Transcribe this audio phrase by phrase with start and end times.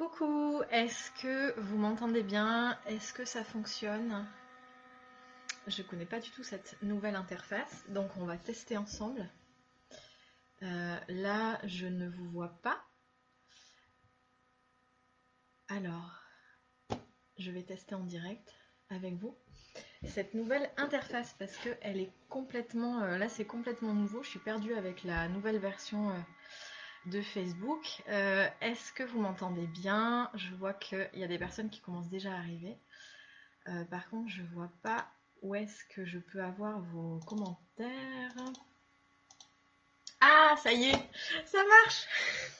[0.00, 2.78] Coucou, est-ce que vous m'entendez bien?
[2.86, 4.26] Est-ce que ça fonctionne?
[5.66, 9.28] Je ne connais pas du tout cette nouvelle interface, donc on va tester ensemble.
[10.62, 12.82] Euh, là, je ne vous vois pas.
[15.68, 16.22] Alors,
[17.36, 18.54] je vais tester en direct
[18.88, 19.36] avec vous
[20.06, 24.74] cette nouvelle interface parce qu'elle est complètement, euh, là c'est complètement nouveau, je suis perdue
[24.74, 26.18] avec la nouvelle version euh,
[27.06, 28.02] de Facebook.
[28.08, 30.30] Euh, est-ce que vous m'entendez bien?
[30.34, 32.76] Je vois qu'il y a des personnes qui commencent déjà à arriver.
[33.90, 35.06] par contre, je vois pas
[35.42, 38.34] où est-ce que je peux avoir vos commentaires.
[40.20, 41.08] Ah, ça y est,
[41.46, 42.06] ça marche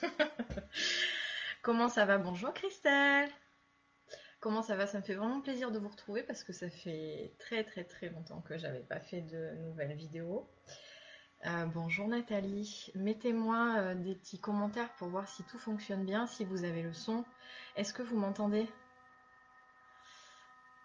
[1.61, 2.17] Comment ça va?
[2.17, 3.29] Bonjour Christelle
[4.39, 4.87] Comment ça va?
[4.87, 8.09] Ça me fait vraiment plaisir de vous retrouver parce que ça fait très très très
[8.09, 10.49] longtemps que j'avais pas fait de nouvelles vidéos.
[11.47, 16.45] Euh, bonjour Nathalie, mettez-moi euh, des petits commentaires pour voir si tout fonctionne bien, si
[16.45, 17.25] vous avez le son.
[17.75, 18.67] Est-ce que vous m'entendez?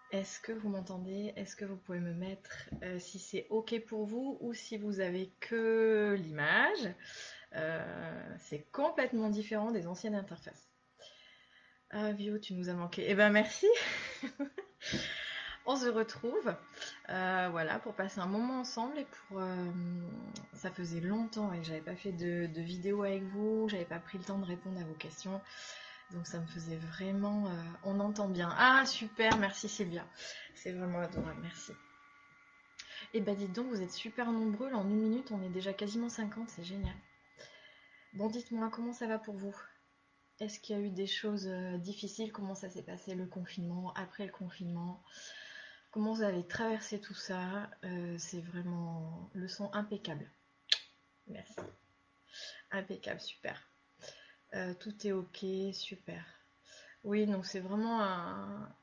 [0.09, 1.31] Est-ce que vous m'entendez?
[1.35, 4.99] Est-ce que vous pouvez me mettre euh, si c'est ok pour vous ou si vous
[4.99, 6.93] avez que l'image?
[8.39, 10.69] C'est complètement différent des anciennes interfaces.
[11.89, 13.05] Ah, Vio, tu nous as manqué.
[13.07, 13.67] Eh ben, merci.
[15.69, 16.55] On se retrouve,
[17.09, 19.41] euh, voilà, pour passer un moment ensemble et pour.
[19.41, 19.65] Euh,
[20.53, 24.23] ça faisait longtemps et j'avais pas fait de, vidéo avec vous, j'avais pas pris le
[24.23, 25.41] temps de répondre à vos questions.
[26.11, 27.47] Donc ça me faisait vraiment.
[27.47, 28.49] Euh, on entend bien.
[28.57, 30.05] Ah super, merci Sylvia.
[30.55, 31.73] C'est vraiment adorable, merci.
[33.13, 34.69] Et eh bah ben, dites donc, vous êtes super nombreux.
[34.69, 36.95] Là, en une minute, on est déjà quasiment 50, c'est génial.
[38.13, 39.55] Bon, dites-moi, comment ça va pour vous?
[40.39, 41.47] Est-ce qu'il y a eu des choses
[41.79, 42.31] difficiles?
[42.31, 45.03] Comment ça s'est passé le confinement, après le confinement?
[45.97, 50.29] Comment vous avez traversé tout ça euh, C'est vraiment le son impeccable.
[51.25, 51.55] Merci.
[52.69, 53.59] Impeccable, super.
[54.53, 56.23] Euh, tout est ok, super.
[57.03, 58.03] Oui, donc c'est vraiment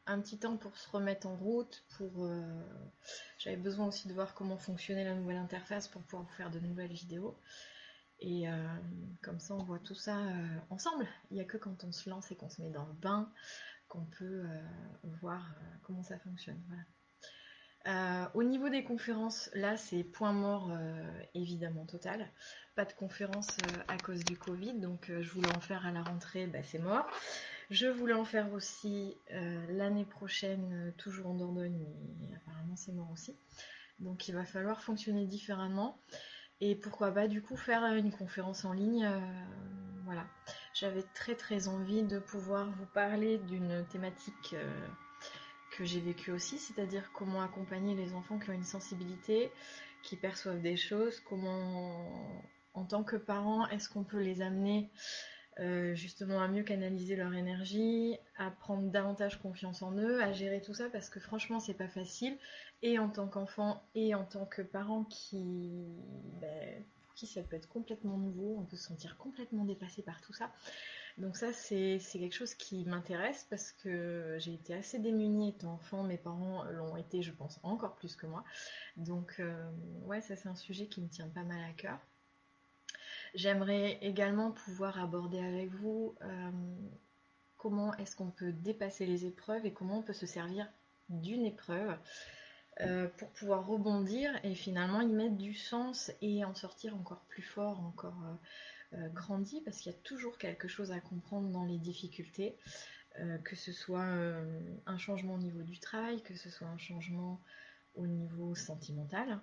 [0.07, 1.85] un, petit temps pour se remettre en route.
[1.97, 2.29] Pour,
[3.39, 6.59] J'avais besoin aussi de voir comment fonctionnait la nouvelle interface pour pouvoir vous faire de
[6.59, 7.39] nouvelles vidéos.
[8.19, 8.67] Et euh,
[9.23, 11.07] comme ça, on voit tout ça euh, ensemble.
[11.31, 13.33] Il n'y a que quand on se lance et qu'on se met dans le bain
[13.87, 14.63] qu'on peut euh,
[15.21, 15.47] voir
[15.85, 16.61] comment ça fonctionne.
[18.35, 20.71] Au niveau des conférences, là, c'est point mort
[21.35, 22.31] évidemment total.
[22.77, 23.57] Pas de conférence
[23.89, 27.07] à cause du Covid, donc je voulais en faire à la rentrée, bah, c'est mort.
[27.71, 29.17] Je voulais en faire aussi
[29.69, 31.87] l'année prochaine, toujours en Dordogne,
[32.21, 33.37] mais apparemment c'est mort aussi.
[34.01, 35.99] Donc il va falloir fonctionner différemment.
[36.61, 39.05] Et pourquoi pas du coup faire une conférence en ligne.
[39.05, 39.21] Euh,
[40.05, 40.27] voilà.
[40.73, 44.87] J'avais très très envie de pouvoir vous parler d'une thématique euh,
[45.77, 49.51] que j'ai vécue aussi, c'est-à-dire comment accompagner les enfants qui ont une sensibilité,
[50.03, 52.43] qui perçoivent des choses, comment
[52.75, 54.91] en tant que parents est-ce qu'on peut les amener
[55.61, 60.61] euh, justement à mieux canaliser leur énergie, à prendre davantage confiance en eux, à gérer
[60.61, 62.37] tout ça parce que franchement c'est pas facile
[62.83, 65.87] et en tant qu'enfant et en tant que parent qui
[66.41, 70.21] ben, pour qui ça peut être complètement nouveau, on peut se sentir complètement dépassé par
[70.21, 70.51] tout ça.
[71.17, 76.03] Donc ça c'est quelque chose qui m'intéresse parce que j'ai été assez démunie étant enfant,
[76.03, 78.45] mes parents l'ont été je pense encore plus que moi.
[78.97, 79.71] Donc euh,
[80.07, 81.99] ouais ça c'est un sujet qui me tient pas mal à cœur.
[83.35, 86.51] J'aimerais également pouvoir aborder avec vous euh,
[87.59, 90.69] comment est-ce qu'on peut dépasser les épreuves et comment on peut se servir
[91.11, 91.97] d'une épreuve
[92.81, 97.43] euh, pour pouvoir rebondir et finalement y mettre du sens et en sortir encore plus
[97.43, 98.19] fort, encore
[98.95, 102.57] euh, grandi, parce qu'il y a toujours quelque chose à comprendre dans les difficultés,
[103.45, 104.03] que ce soit
[104.87, 107.41] un changement au niveau du travail, que ce soit un changement
[107.97, 109.41] au niveau sentimental,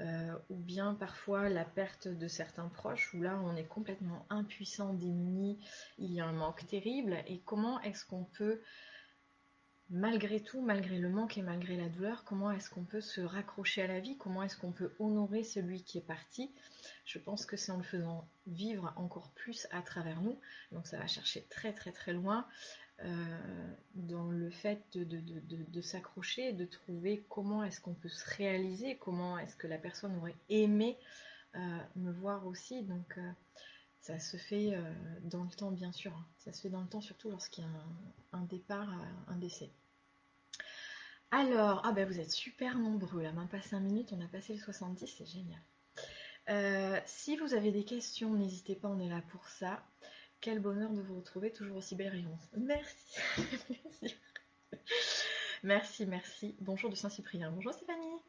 [0.00, 4.92] euh, ou bien parfois la perte de certains proches, où là on est complètement impuissant,
[4.92, 5.58] démuni,
[5.98, 8.60] il y a un manque terrible, et comment est-ce qu'on peut,
[9.90, 13.82] malgré tout, malgré le manque et malgré la douleur, comment est-ce qu'on peut se raccrocher
[13.82, 16.50] à la vie, comment est-ce qu'on peut honorer celui qui est parti?
[17.04, 20.38] Je pense que c'est en le faisant vivre encore plus à travers nous,
[20.72, 22.46] donc ça va chercher très très très loin.
[23.02, 29.36] Euh, dans le fait de, s'accrocher, de trouver comment est-ce qu'on peut se réaliser, comment
[29.36, 30.96] est-ce que la personne aurait aimé
[31.56, 32.84] euh, me voir aussi.
[32.84, 33.30] Donc euh,
[34.00, 34.78] ça se fait
[35.24, 36.26] dans le temps bien sûr, hein.
[36.38, 37.70] ça se fait dans le temps surtout lorsqu'il y a
[38.32, 38.88] un, départ,
[39.26, 39.70] un décès.
[41.36, 44.52] Alors, ah ben vous êtes super nombreux là, même pas 5 minutes, on a passé
[44.52, 47.02] les 70, c'est génial.
[47.06, 49.84] si vous avez des questions, n'hésitez pas, on est là pour ça.
[50.40, 52.48] Quel bonheur de vous retrouver, toujours aussi belle rayonnante.
[52.56, 53.18] Merci.
[55.64, 56.54] merci, merci.
[56.60, 57.50] Bonjour de Saint-Cyprien.
[57.50, 58.20] Bonjour Stéphanie.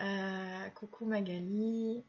[0.00, 2.04] Euh, coucou Magali.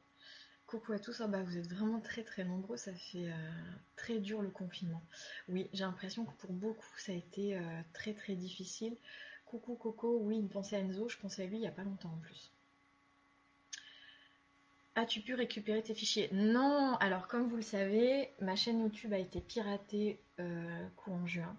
[0.68, 3.51] Coucou à tous, ah bah, vous êtes vraiment très très nombreux, ça fait euh,
[3.95, 5.04] très dur le confinement.
[5.48, 8.95] Oui, j'ai l'impression que pour beaucoup ça a été euh, très très difficile.
[9.54, 11.84] Coucou Coco, oui, me pensait à Enzo, je pensais à lui il n'y a pas
[11.84, 12.52] longtemps en plus.
[14.96, 16.28] As-tu pu récupérer tes fichiers?
[16.32, 21.56] Non, alors comme vous le savez, ma chaîne YouTube a été piratée euh, courant juin.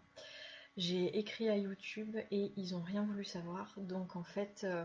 [0.76, 3.72] J'ai écrit à YouTube et ils n'ont rien voulu savoir.
[3.76, 4.84] Donc en fait, euh,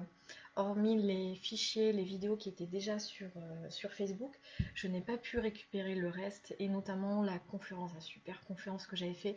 [0.56, 4.40] hormis les fichiers, les vidéos qui étaient déjà sur, euh, sur Facebook,
[4.76, 8.96] je n'ai pas pu récupérer le reste et notamment la conférence, la super conférence que
[8.96, 9.36] j'avais fait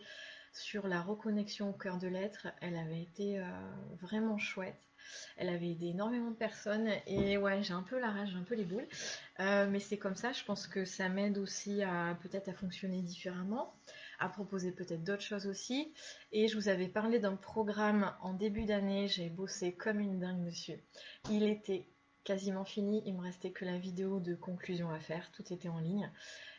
[0.53, 2.49] sur la reconnexion au cœur de l'être.
[2.61, 3.45] Elle avait été euh,
[4.01, 4.89] vraiment chouette.
[5.37, 8.55] Elle avait aidé énormément de personnes et ouais, j'ai un peu la rage, un peu
[8.55, 8.87] les boules.
[9.39, 13.75] mais c'est comme ça, je pense que ça m'aide aussi à peut-être à fonctionner différemment
[14.23, 15.93] à proposer peut-être d'autres choses aussi.
[16.31, 20.45] Et je vous avais parlé d'un programme en début d'année, j'ai bossé comme une dingue
[20.45, 20.79] dessus.
[21.31, 21.87] Il était
[22.25, 25.79] quasiment fini, il me restait que la vidéo de conclusion à faire, tout était en
[25.79, 26.11] ligne.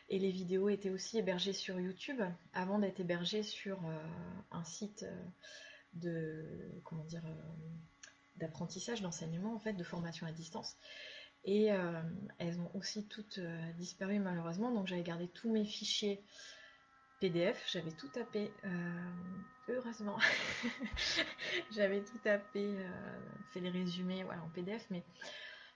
[0.08, 2.20] Et les vidéos étaient aussi hébergées sur YouTube
[2.52, 4.06] avant d'être hébergées sur euh,
[4.50, 5.24] un site euh,
[5.94, 7.34] de comment dire euh,
[8.36, 10.76] d'apprentissage, d'enseignement en fait, de formation à distance.
[11.46, 11.66] Et
[12.38, 13.38] elles ont aussi toutes
[13.76, 16.24] disparu malheureusement, donc j'avais gardé tous mes fichiers
[17.20, 18.50] PDF, j'avais tout tapé,
[19.68, 20.16] heureusement,
[21.70, 22.74] j'avais tout tapé,
[23.52, 25.04] fait les résumés en PDF, mais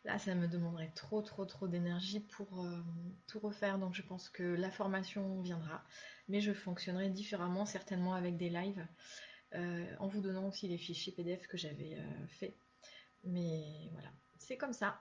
[0.08, 2.82] là ça me demanderait trop trop trop d'énergie pour euh,
[3.26, 5.84] tout refaire, donc je pense que la formation viendra,
[6.28, 8.86] mais je fonctionnerai différemment, certainement avec des lives,
[9.54, 11.96] en vous donnant aussi les fichiers PDF que j'avais
[12.28, 12.54] fait.
[13.24, 15.00] Mais voilà, c'est comme ça,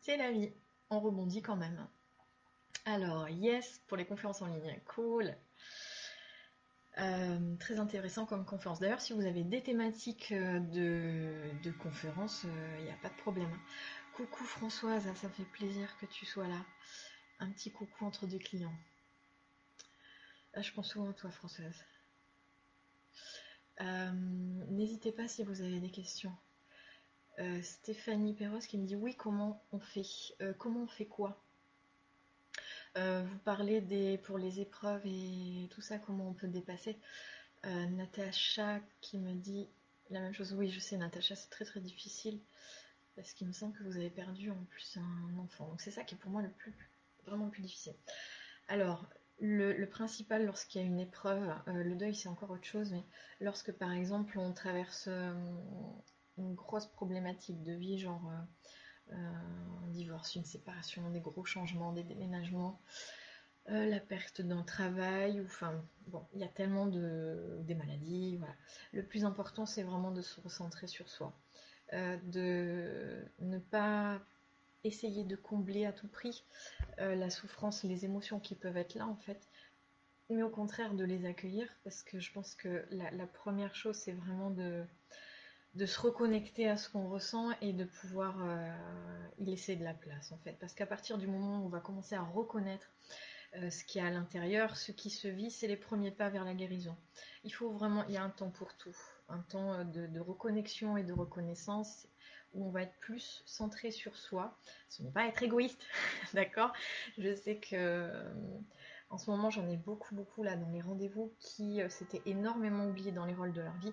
[0.00, 0.52] c'est la vie,
[0.90, 1.86] on rebondit quand même.
[2.84, 5.34] Alors, yes, pour les conférences en ligne, cool.
[6.98, 8.78] Euh, très intéressant comme conférence.
[8.80, 13.14] D'ailleurs, si vous avez des thématiques euh, de, conférences, il euh, n'y a pas de
[13.14, 13.50] problème.
[14.14, 16.64] Coucou Françoise, ça fait plaisir que tu sois là.
[17.40, 18.74] Un petit coucou entre deux clients.
[20.52, 21.84] Ah, je pense souvent à toi Françoise.
[24.68, 26.36] N'hésitez pas si vous avez des questions.
[27.62, 30.04] Stéphanie Perros qui me dit oui, comment on fait?
[30.58, 31.42] Comment on fait quoi?
[32.98, 36.98] Euh, vous parlez des pour les épreuves et tout ça, comment on peut dépasser.
[37.64, 39.68] Euh, Natacha qui me dit
[40.10, 40.52] la même chose.
[40.52, 42.38] Oui, je sais, Natacha, c'est très très difficile
[43.16, 45.68] parce qu'il me semble que vous avez perdu en plus un enfant.
[45.68, 46.74] Donc c'est ça qui est pour moi le plus
[47.26, 47.94] vraiment le plus difficile.
[48.68, 49.06] Alors,
[49.40, 53.04] le, principal lorsqu'il y a une épreuve, euh, le deuil c'est encore autre chose, mais
[53.40, 55.08] lorsque par exemple on traverse
[56.38, 58.30] une grosse problématique de vie, genre
[59.12, 62.80] euh, un divorce, une séparation, des gros changements, des déménagements,
[63.70, 68.36] euh, la perte d'un travail, ou enfin bon, il y a tellement de des maladies,
[68.38, 68.54] voilà.
[68.92, 71.36] Le plus important c'est vraiment de se recentrer sur soi,
[71.92, 74.20] euh, de ne pas
[74.84, 76.44] essayer de combler à tout prix
[76.98, 79.48] la souffrance, les émotions qui peuvent être là en fait,
[80.28, 84.12] mais au contraire de les accueillir parce que je pense que la première chose c'est
[84.12, 84.50] vraiment
[85.74, 88.70] de se reconnecter à ce qu'on ressent et de pouvoir euh,
[89.38, 90.56] y laisser de la place en fait.
[90.60, 92.90] Parce qu'à partir du moment où on va commencer à reconnaître
[93.56, 96.44] euh, ce qui est à l'intérieur, ce qui se vit, c'est les premiers pas vers
[96.44, 96.96] la guérison.
[97.44, 98.96] Il faut vraiment, il y a un temps pour tout,
[99.32, 102.06] un temps euh, de, reconnexion et de reconnaissance
[102.54, 104.56] où on va être plus centré sur soi.
[104.88, 105.82] Ce n'est pas être égoïste,
[106.34, 106.72] d'accord?
[107.18, 108.10] Je sais que
[109.08, 113.12] en ce moment j'en ai beaucoup beaucoup là dans les rendez-vous qui s'étaient énormément oubliés
[113.12, 113.92] dans les rôles de leur vie.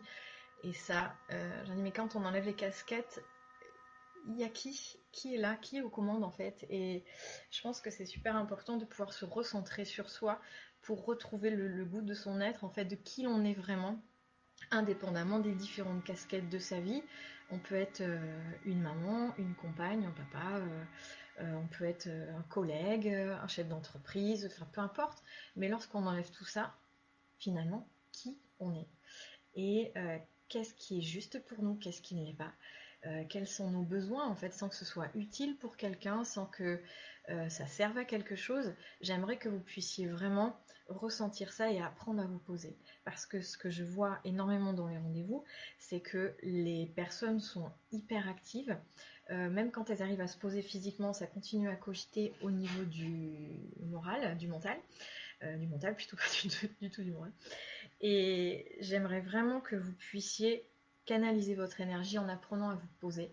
[0.63, 3.23] Et ça, euh, j'en dis, mais quand on enlève les casquettes,
[4.27, 4.99] il y a qui?
[5.11, 5.55] Qui est là?
[5.55, 6.65] Qui est aux commandes en fait?
[6.69, 7.05] Et
[7.49, 10.39] je pense que c'est super important de pouvoir se recentrer sur soi
[10.81, 14.01] pour retrouver le, goût de son être, en fait, de qui l'on est vraiment,
[14.71, 17.03] indépendamment des différentes casquettes de sa vie.
[17.51, 18.19] On peut être euh,
[18.65, 20.61] une maman, une compagne, un papa,
[21.39, 25.23] euh, on peut être un collègue, un chef d'entreprise, enfin peu importe.
[25.55, 26.75] Mais lorsqu'on enlève tout ça,
[27.37, 28.87] finalement, qui on est?
[29.55, 29.93] Et
[30.49, 32.51] qu'est-ce qui est juste pour nous, qu'est-ce qui ne l'est pas,
[33.05, 36.45] euh, quels sont nos besoins en fait, sans que ce soit utile pour quelqu'un, sans
[36.45, 36.81] que
[37.29, 38.73] euh, ça serve à quelque chose?
[38.99, 42.75] J'aimerais que vous puissiez vraiment ressentir ça et apprendre à vous poser.
[43.05, 45.43] Parce que ce que je vois énormément dans les rendez-vous,
[45.77, 48.77] c'est que les personnes sont hyper actives.
[49.31, 52.83] Euh, même quand elles arrivent à se poser physiquement, ça continue à cogiter au niveau
[52.83, 54.77] du moral, du mental.
[55.41, 56.23] du mental plutôt pas
[56.81, 57.31] du tout du moral.
[58.01, 60.65] Et j'aimerais vraiment que vous puissiez
[61.05, 63.31] canaliser votre énergie en apprenant à vous poser,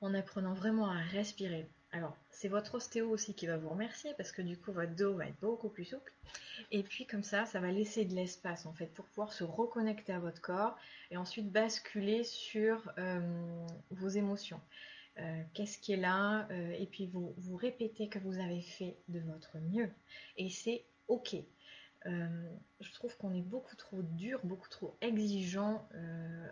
[0.00, 1.68] en apprenant vraiment à respirer.
[1.94, 5.14] Alors, c'est votre ostéo aussi qui va vous remercier parce que du coup, votre dos
[5.14, 6.12] va être beaucoup plus souple.
[6.72, 10.12] Et puis, comme ça, ça va laisser de l'espace en fait pour pouvoir se reconnecter
[10.12, 10.76] à votre corps
[11.12, 13.20] et ensuite basculer sur euh,
[13.90, 14.60] vos émotions.
[15.18, 18.96] euh, qu'est-ce qui est là, euh, et puis vous, vous répétez que vous avez fait
[19.08, 19.90] de votre mieux.
[20.36, 21.36] Et c'est ok.
[22.04, 25.88] Je trouve qu'on est beaucoup trop dur, beaucoup trop exigeant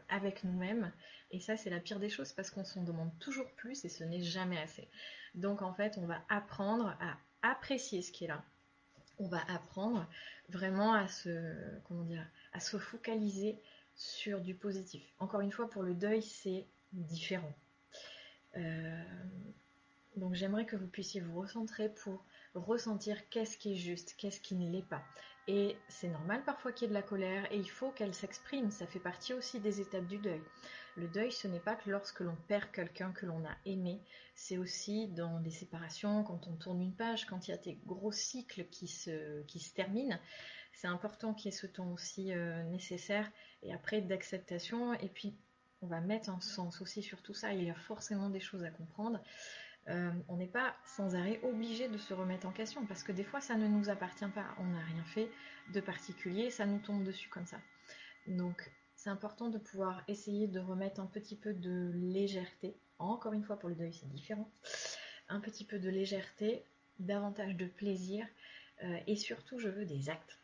[0.09, 0.93] avec nous-mêmes.
[1.31, 4.05] Et ça, c'est la pire des choses parce qu'on s'en demande toujours plus et ce
[4.05, 4.89] n'est jamais assez.
[5.35, 8.45] Donc en fait, on va apprendre à apprécier ce qui est là.
[9.19, 10.09] On va apprendre
[10.49, 13.59] vraiment à se, comment dire, à se focaliser
[13.95, 15.03] sur du positif.
[15.19, 17.53] Encore une fois, pour le deuil, c'est différent.
[18.57, 19.03] Euh,
[20.17, 24.55] donc j'aimerais que vous puissiez vous recentrer pour ressentir qu'est-ce qui est juste, qu'est-ce qui
[24.55, 25.03] ne l'est pas.
[25.49, 28.71] Et c'est normal parfois qu'il y ait de la colère et il faut qu'elle s'exprime,
[28.71, 30.43] ça fait partie aussi des étapes du deuil.
[30.97, 34.01] Le deuil, ce n'est pas que lorsque l'on perd quelqu'un que l'on a aimé,
[34.35, 37.79] c'est aussi dans des séparations, quand on tourne une page, quand il y a des
[37.87, 40.19] gros cycles qui se, qui se terminent.
[40.75, 43.31] C'est important qu'il y ait ce temps aussi euh, nécessaire
[43.63, 44.95] et après d'acceptation.
[44.95, 45.35] Et puis,
[45.81, 47.53] on va mettre un sens aussi sur tout ça.
[47.53, 49.21] Il y a forcément des choses à comprendre.
[49.89, 53.25] Euh, on n'est pas sans arrêt obligé de se remettre en question parce que des
[53.25, 55.29] fois ça ne nous appartient pas, on n'a rien fait
[55.73, 57.59] de particulier, ça nous tombe dessus comme ça.
[58.29, 62.77] Donc c'est important de pouvoir essayer de remettre un petit peu de légèreté.
[63.01, 64.49] Encore une fois pour le deuil c'est différent.
[65.29, 66.65] Un petit peu de légèreté,
[67.01, 68.25] davantage de plaisir
[68.85, 70.39] euh, et surtout je veux des actes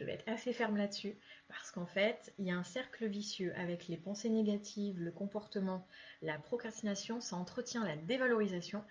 [0.00, 1.14] je vais être assez ferme là-dessus,
[1.48, 5.86] parce qu'en fait, il y a un cercle vicieux avec les pensées négatives, le comportement,
[6.22, 8.82] la procrastination, ça entretient la dévalorisation,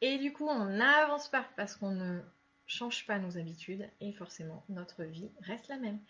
[0.00, 2.20] et du coup, on n'avance pas, parce qu'on ne
[2.66, 6.00] change pas nos habitudes, et forcément, notre vie reste la même.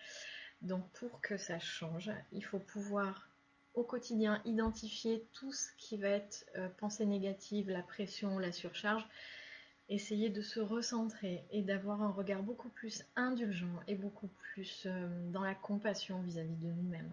[0.62, 3.28] Donc, pour que ça change, il faut pouvoir
[3.74, 9.06] au quotidien identifier tout ce qui va être euh, pensée négative, la pression, la surcharge,
[9.88, 15.30] essayer de se recentrer et d'avoir un regard beaucoup plus indulgent et beaucoup plus euh,
[15.30, 17.10] dans la compassion vis-à-vis de nous-mêmes.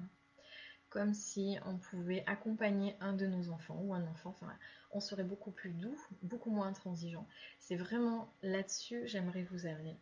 [0.89, 4.53] Comme si on pouvait accompagner un de nos enfants ou un enfant, enfin,
[4.91, 7.27] on serait beaucoup plus doux, beaucoup moins intransigeant.
[7.59, 9.97] C'est vraiment là-dessus j'aimerais vous amener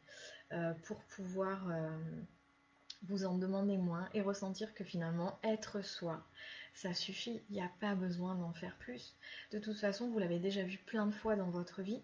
[0.52, 1.90] euh, pour pouvoir euh,
[3.04, 6.24] vous en demander moins et ressentir que finalement être soi,
[6.74, 9.16] ça suffit, il n'y a pas besoin d'en faire plus.
[9.52, 12.02] De toute façon, vous l'avez déjà vu plein de fois dans votre vie,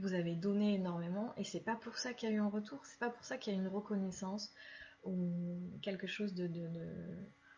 [0.00, 2.84] vous avez donné énormément et c'est pas pour ça qu'il y a eu un retour,
[2.84, 4.52] c'est pas pour ça qu'il y a eu une reconnaissance
[5.04, 5.30] ou
[5.82, 6.86] quelque chose de, de, de...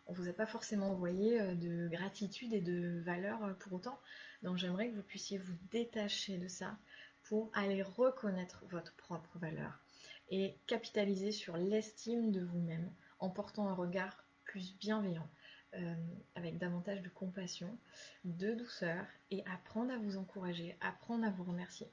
[0.06, 3.99] on vous a pas forcément envoyé euh, de gratitude et de valeur euh, pour autant.
[4.42, 6.76] Donc j'aimerais que vous puissiez vous détacher de ça
[7.25, 9.80] pour aller reconnaître votre propre valeur
[10.28, 15.28] et capitaliser sur l'estime de vous-même en portant un regard plus bienveillant,
[15.75, 15.94] euh,
[16.34, 17.78] avec davantage de compassion,
[18.25, 21.88] de douceur et apprendre à vous encourager, apprendre à vous remercier.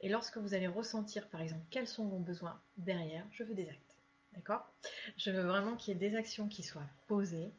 [0.00, 3.68] Et lorsque vous allez ressentir, par exemple, quels sont vos besoins derrière, je veux des
[3.68, 3.96] actes.
[4.34, 4.70] D'accord?
[5.16, 7.52] Je veux vraiment qu'il y ait des actions qui soient posées,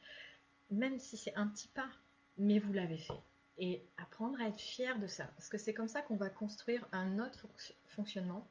[0.71, 1.89] même si c'est un petit pas,
[2.37, 3.19] mais vous l'avez fait.
[3.57, 5.25] Et apprendre à être fier de ça.
[5.35, 7.47] Parce que c'est comme ça qu'on va construire un autre
[7.87, 8.47] fonctionnement,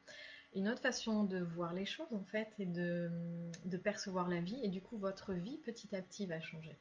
[0.54, 3.10] une autre façon de voir les choses, en fait, et de,
[3.82, 4.60] percevoir la vie.
[4.62, 6.76] Et du coup, votre vie, petit à petit, va changer.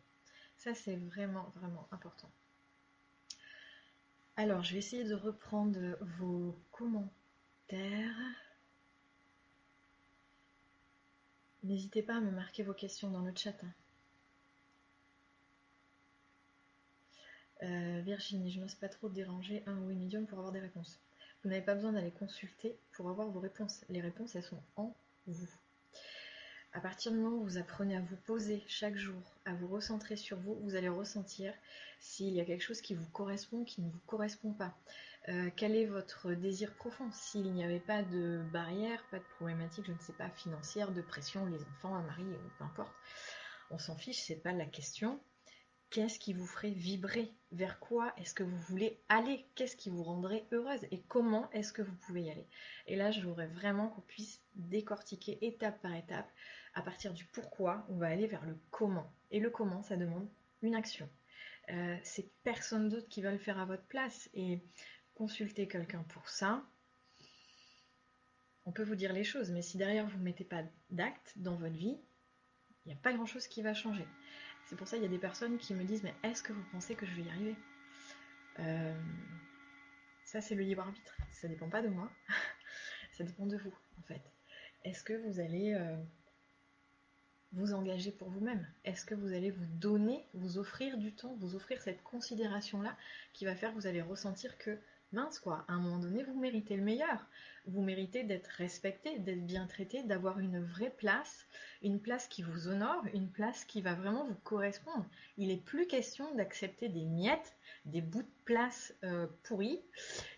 [0.57, 2.29] Ça, c'est vraiment, vraiment important.
[4.39, 5.79] Alors, je vais essayer de reprendre
[6.19, 8.15] vos commentaires.
[11.63, 13.55] N'hésitez pas à me marquer vos questions dans le chat.
[13.63, 13.73] Hein.
[17.63, 20.99] Euh, Virginie, je n'ose pas trop déranger un ou une médium pour avoir des réponses.
[21.43, 23.83] Vous n'avez pas besoin d'aller consulter pour avoir vos réponses.
[23.89, 25.49] Les réponses, elles sont en vous.
[26.77, 30.15] À partir du moment où vous apprenez à vous poser chaque jour, à vous recentrer
[30.15, 31.51] sur vous, vous allez ressentir
[31.99, 34.77] s'il y a quelque chose qui vous correspond, qui ne vous correspond pas.
[35.27, 37.09] Euh, quel est votre désir profond?
[37.11, 41.01] S'il n'y avait pas de barrière, pas de problématique, je ne sais pas, financière, de
[41.01, 42.93] pression, les enfants, un mari, ou peu importe,
[43.71, 45.19] on s'en fiche, c'est pas la question.
[45.89, 47.33] Qu'est-ce qui vous ferait vibrer?
[47.53, 49.47] Vers quoi est-ce que vous voulez aller?
[49.55, 50.85] Qu'est-ce qui vous rendrait heureuse?
[50.91, 52.45] Et comment est-ce que vous pouvez y aller?
[52.87, 56.29] Et là, je voudrais vraiment qu'on puisse décortiquer étape par étape.
[56.77, 59.11] À partir du pourquoi, on va aller vers le comment.
[59.31, 60.29] Et le comment, ça demande
[60.61, 61.09] une action.
[61.71, 64.29] Euh, c'est personne d'autre qui va le faire à votre place.
[64.35, 64.61] Et
[65.15, 66.63] consulter quelqu'un pour ça,
[68.67, 71.55] on peut vous dire les choses, mais si derrière vous ne mettez pas d'acte dans
[71.55, 71.97] votre vie,
[72.85, 74.05] il n'y a pas grand-chose qui va changer.
[74.67, 76.63] C'est pour ça qu'il y a des personnes qui me disent mais est-ce que vous
[76.71, 77.55] pensez que je vais y arriver?
[78.59, 79.01] Euh,
[80.25, 81.17] Ça c'est le libre arbitre.
[81.31, 82.11] Ça dépend pas de moi.
[83.13, 84.21] ça dépend de vous en fait.
[84.83, 85.97] Est-ce que vous allez euh,
[87.53, 91.55] vous engager pour vous-même Est-ce que vous allez vous donner, vous offrir du temps, vous
[91.55, 92.95] offrir cette considération-là
[93.33, 94.77] qui va faire que vous allez ressentir que
[95.13, 97.25] mince quoi, à un moment donné, vous méritez le meilleur.
[97.65, 101.47] Vous méritez d'être respecté, d'être bien traité, d'avoir une vraie place,
[101.81, 105.05] une place qui vous honore, une place qui va vraiment vous correspondre.
[105.37, 109.81] Il n'est plus question d'accepter des miettes, des bouts de place euh, pourris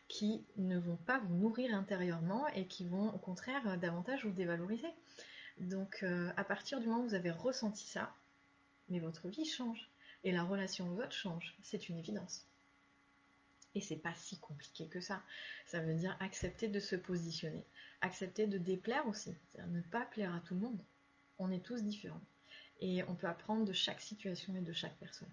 [0.07, 4.89] qui ne vont pas vous nourrir intérieurement et qui vont au contraire davantage vous dévaloriser.
[5.59, 8.13] Donc euh, à partir du moment où vous avez ressenti ça,
[8.89, 9.89] mais votre vie change
[10.23, 12.45] et la relation aux autres change, c'est une évidence.
[13.75, 15.21] Et c'est pas si compliqué que ça.
[15.65, 17.63] Ça veut dire accepter de se positionner,
[18.01, 20.79] accepter de déplaire aussi, c'est-à-dire ne pas plaire à tout le monde.
[21.37, 22.21] On est tous différents.
[22.81, 25.29] Et on peut apprendre de chaque situation et de chaque personne.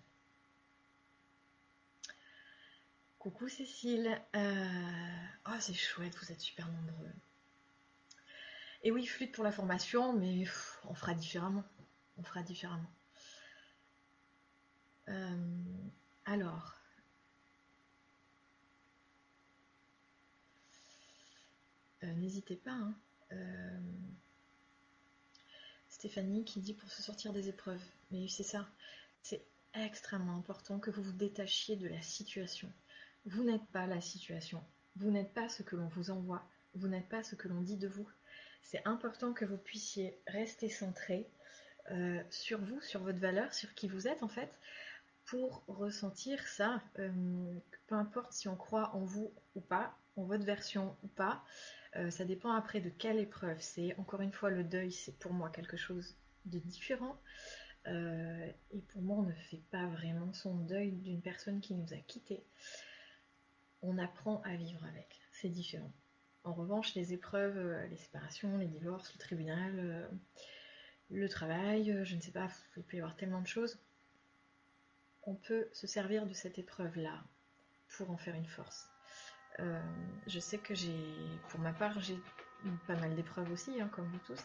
[3.19, 4.21] Coucou Cécile.
[4.35, 4.69] Euh,
[5.49, 7.11] oh, c'est chouette, vous êtes super nombreux.
[8.87, 10.45] Et oui, flûte pour la formation, mais
[10.85, 11.65] on fera différemment.
[12.19, 12.89] On fera différemment.
[15.09, 15.37] Euh,
[16.25, 16.77] alors,
[22.05, 22.71] Euh, n'hésitez pas.
[22.71, 22.95] Hein.
[23.33, 23.81] Euh,
[25.89, 27.83] Stéphanie qui dit pour se sortir des épreuves.
[28.13, 28.69] Mais c'est ça.
[29.23, 32.73] C'est extrêmement important que vous vous détachiez de la situation.
[33.25, 34.63] Vous n'êtes pas la situation.
[34.95, 36.49] Vous n'êtes pas ce que l'on vous envoie.
[36.75, 38.09] Vous n'êtes pas ce que l'on dit de vous.
[38.63, 41.29] C'est important que vous puissiez rester centré
[41.91, 44.51] euh, sur vous, sur votre valeur, sur qui vous êtes en fait,
[45.25, 46.83] pour ressentir ça.
[46.95, 51.45] peu importe si on croit en vous ou pas, en votre version ou pas,
[51.97, 53.59] euh, ça dépend après de quelle épreuve.
[53.61, 57.21] C'est encore une fois le deuil, c'est pour moi quelque chose de différent.
[57.87, 61.93] Euh, et pour moi, on ne fait pas vraiment son deuil d'une personne qui nous
[61.93, 62.45] a quittés.
[63.83, 65.21] On apprend à vivre avec.
[65.33, 65.93] C'est différent.
[66.47, 70.09] En revanche, les épreuves, euh, les séparations, les divorces, le tribunal,
[71.11, 73.79] le travail, je ne sais pas, il peut y avoir tellement de choses.
[75.25, 77.23] On peut se servir de cette épreuve-là
[77.89, 78.89] pour en faire une force.
[79.59, 79.81] Euh,
[80.27, 80.97] je sais que j'ai,
[81.49, 82.19] pour ma part, j'ai
[82.87, 84.41] pas mal d'épreuves aussi, hein, comme vous tous.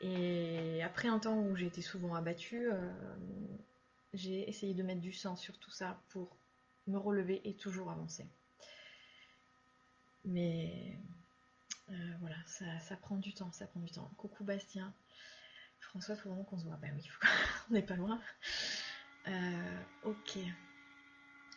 [0.00, 2.92] Et après un temps où j'ai été souvent abattue, euh,
[4.14, 6.36] j'ai essayé de mettre du sens sur tout ça pour
[6.88, 8.26] me relever et toujours avancer.
[10.24, 10.96] Mais
[11.90, 14.10] euh, voilà, ça, prend du temps, ça prend du temps.
[14.16, 14.94] Coucou Bastien.
[15.80, 16.76] François, faut vraiment qu'on se voit.
[16.76, 17.08] Ben oui,
[17.70, 18.20] on n'est pas loin.
[20.04, 20.38] ok.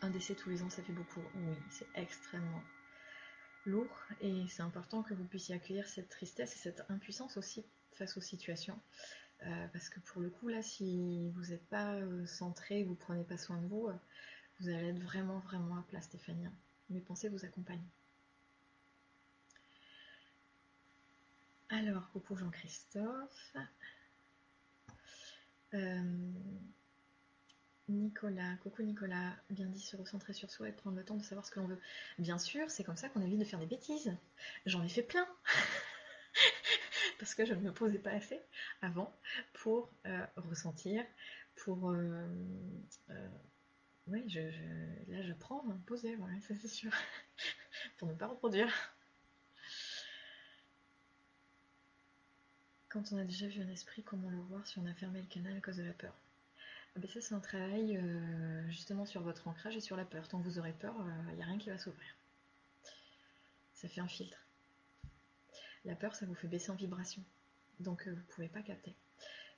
[0.02, 1.22] Un décès tous les ans, ça fait beaucoup.
[1.36, 2.62] Oui, c'est extrêmement
[3.66, 8.18] lourd et c'est important que vous puissiez accueillir cette tristesse et cette impuissance aussi face
[8.18, 8.80] aux situations.
[9.44, 13.24] Euh, parce que pour le coup, là, si vous n'êtes pas euh, centré, vous prenez
[13.24, 13.94] pas soin de vous, euh,
[14.60, 16.48] vous allez être vraiment, vraiment à plat, Stéphanie.
[16.90, 17.86] Mes pensées vous accompagnent.
[21.70, 23.56] Alors, coucou Jean-Christophe.
[27.88, 31.46] Nicolas, coucou Nicolas, bien dit se recentrer sur soi et prendre le temps de savoir
[31.46, 31.80] ce que l'on veut.
[32.18, 34.16] Bien sûr, c'est comme ça qu'on évite de faire des bêtises.
[34.66, 35.28] J'en ai fait plein.
[37.20, 38.42] Parce que je ne me posais pas assez
[38.82, 39.14] avant
[39.54, 41.06] pour euh, ressentir,
[41.58, 41.92] pour...
[41.92, 42.28] Euh,
[43.12, 43.30] euh,
[44.08, 44.40] oui, je,
[45.12, 46.92] là je prends me poser, voilà, ça c'est sûr.
[47.98, 48.95] pour ne pas reproduire.
[52.96, 55.28] Quand on a déjà vu un esprit, comment le voir si on a fermé le
[55.28, 56.14] canal à cause de la peur?
[56.96, 60.26] Ah ben ça, c'est un travail euh, justement sur votre ancrage et sur la peur.
[60.30, 60.96] Tant que vous aurez peur,
[61.28, 62.08] il euh, n'y a rien qui va s'ouvrir.
[63.74, 64.38] Ça fait un filtre.
[65.84, 67.22] La peur, ça vous fait baisser en vibration.
[67.82, 68.96] Donc, euh, vous ne pouvez pas capter.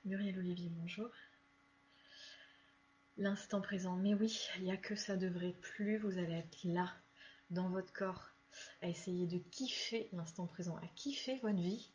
[0.04, 1.08] Muriel Olivier, bonjour.
[3.18, 3.94] L'instant présent.
[3.94, 5.98] Mais oui, il n'y a que ça devrait plus.
[5.98, 6.92] Vous allez être là,
[7.50, 8.32] dans votre corps,
[8.82, 11.90] à essayer de kiffer l'instant présent, à kiffer votre vie,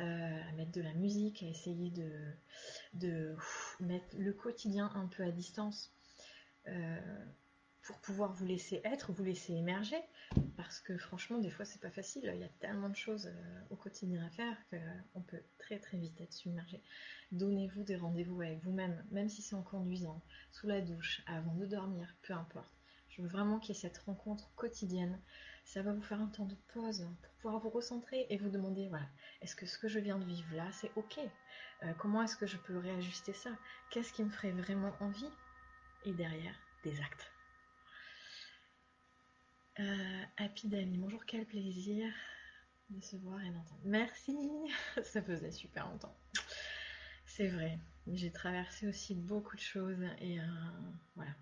[0.00, 3.36] euh, à mettre de la musique, à essayer de,
[3.80, 5.92] mettre le quotidien un peu à distance
[6.68, 7.24] euh,
[7.82, 9.98] pour pouvoir vous laisser être, vous laisser émerger.
[10.56, 12.30] Parce que franchement, des fois, c'est pas facile.
[12.34, 15.96] Il y a tellement de choses euh, au quotidien à faire qu'on peut très très
[15.96, 16.82] vite être submergé.
[17.32, 21.66] Donnez-vous des rendez-vous avec vous-même, même si c'est en conduisant, sous la douche, avant de
[21.66, 22.70] dormir, peu importe.
[23.08, 25.18] Je veux vraiment qu'il y ait cette rencontre quotidienne
[25.68, 28.88] ça va vous faire un temps de pause pour pouvoir vous recentrer et vous demander,
[28.88, 29.06] voilà,
[29.42, 31.20] est-ce que ce que je viens de vivre là, c'est ok?
[31.82, 33.50] Euh, Comment est-ce que je peux réajuster ça?
[33.90, 35.28] Qu'est-ce qui me ferait vraiment envie?
[36.04, 36.54] Et derrière,
[36.84, 37.30] des actes.
[39.78, 42.10] Euh, Happy Dani, bonjour, quel plaisir
[42.88, 43.82] de se voir et d'entendre.
[43.84, 44.34] Merci,
[45.02, 46.16] ça faisait super longtemps.
[47.26, 50.44] C'est vrai, j'ai traversé aussi beaucoup de choses et euh,
[51.14, 51.32] voilà,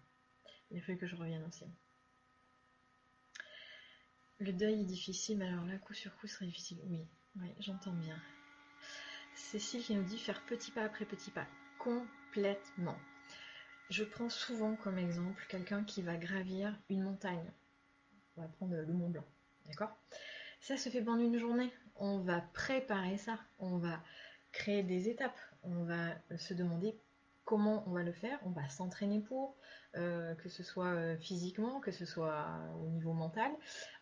[0.73, 1.65] il a fallu que je revienne aussi.
[4.39, 6.79] Le deuil est difficile, mais alors là, coup sur coup, serait difficile.
[6.85, 8.21] Oui, oui, j'entends bien.
[9.35, 11.47] Cécile qui nous dit faire petit pas après petit pas.
[11.79, 12.99] Complètement.
[13.89, 17.51] Je prends souvent comme exemple quelqu'un qui va gravir une montagne.
[18.37, 19.25] On va prendre le Mont Blanc.
[19.67, 19.97] D'accord?
[20.61, 21.73] Ça se fait pendant une journée.
[21.95, 23.39] On va préparer ça.
[23.59, 24.03] On va
[24.53, 25.39] créer des étapes.
[25.63, 26.99] On va se demander
[27.47, 28.39] comment on va le faire.
[28.45, 29.57] On va s'entraîner pour,
[29.95, 32.47] euh, que ce soit euh, physiquement, que ce soit
[32.83, 33.51] au niveau mental.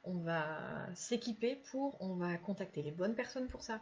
[0.03, 3.81] On va s'équiper pour, on va contacter les bonnes personnes pour ça.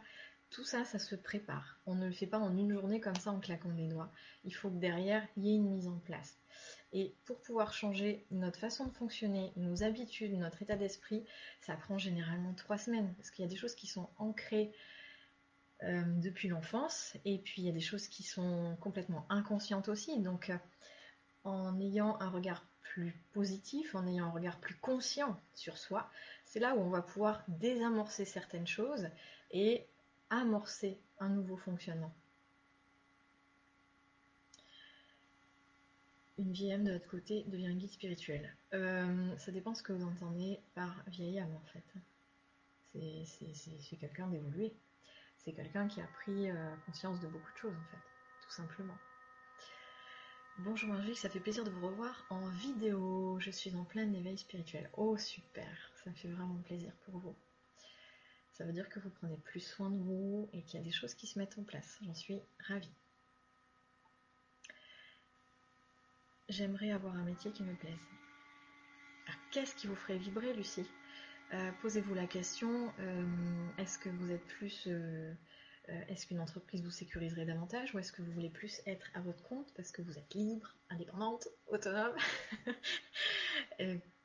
[0.51, 1.79] Tout ça, ça se prépare.
[1.87, 4.11] On ne le fait pas en une journée comme ça en claquant des doigts.
[4.43, 6.37] Il faut que derrière, il y ait une mise en place.
[6.91, 11.25] Et pour pouvoir changer notre façon de fonctionner, nos habitudes, notre état d'esprit,
[11.61, 13.11] ça prend généralement trois semaines.
[13.15, 14.71] Parce qu'il y a des choses qui sont ancrées
[15.83, 17.17] euh, depuis l'enfance.
[17.25, 20.19] Et puis il y a des choses qui sont complètement inconscientes aussi.
[20.19, 20.57] Donc euh,
[21.43, 26.09] en ayant un regard plus positif, en ayant un regard plus conscient sur soi,
[26.45, 29.09] c'est là où on va pouvoir désamorcer certaines choses
[29.51, 29.85] et
[30.29, 32.13] amorcer un nouveau fonctionnement.
[36.37, 38.55] Une vieille âme de l'autre côté devient un guide spirituel.
[38.73, 41.83] Euh, ça dépend ce que vous entendez par vieille âme en fait.
[43.55, 44.73] C'est quelqu'un d'évolué.
[45.43, 48.01] C'est quelqu'un qui a pris euh, conscience de beaucoup de choses en fait,
[48.41, 48.97] tout simplement.
[50.59, 53.37] Bonjour Margie, ça fait plaisir de vous revoir en vidéo.
[53.39, 54.89] Je suis en plein éveil spirituel.
[54.95, 57.35] Oh super, ça me fait vraiment plaisir pour vous.
[58.53, 60.91] Ça veut dire que vous prenez plus soin de vous et qu'il y a des
[60.91, 61.97] choses qui se mettent en place.
[62.05, 62.93] J'en suis ravie.
[66.47, 67.99] J'aimerais avoir un métier qui me plaise.
[69.27, 70.87] Ah, qu'est-ce qui vous ferait vibrer, Lucie?
[71.53, 73.25] Euh, Posez-vous la question, euh,
[73.77, 74.87] est-ce que vous êtes plus...
[74.87, 75.33] Euh,
[76.07, 79.43] est-ce qu'une entreprise vous sécuriserait davantage ou est-ce que vous voulez plus être à votre
[79.43, 82.15] compte parce que vous êtes libre, indépendante, autonome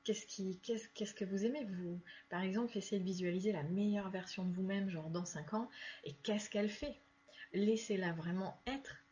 [0.04, 2.00] qu'est-ce, que vous aimez vous?
[2.30, 5.68] Par exemple, essayez de visualiser la meilleure version de vous-même, genre dans 5 ans,
[6.04, 7.00] et qu'est-ce qu'elle fait?
[7.52, 9.04] Laissez-la vraiment être,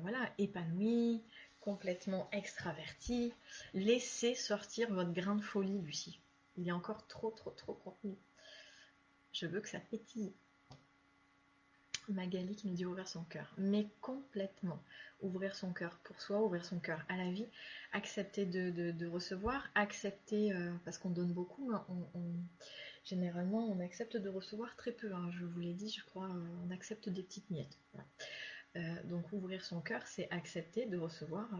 [0.00, 1.22] voilà, épanouie,
[1.60, 3.34] complètement extraverti.
[3.74, 6.22] Laissez sortir votre grain de folie, Lucie.
[6.58, 8.16] Il a encore trop, trop, trop contenu.
[9.32, 10.32] Je veux que ça pétille.
[12.08, 13.52] Magali qui nous dit ouvrir son cœur.
[13.58, 14.82] Mais complètement.
[15.20, 17.46] Ouvrir son cœur pour soi, ouvrir son cœur à la vie,
[17.92, 21.72] accepter de, recevoir, accepter, euh, parce qu'on donne beaucoup,
[23.04, 25.12] généralement on accepte de recevoir très peu.
[25.12, 25.30] Hein.
[25.32, 27.78] je vous l'ai dit, je crois, euh, on accepte des petites miettes.
[28.76, 31.58] Euh, donc ouvrir son cœur, c'est accepter de recevoir euh,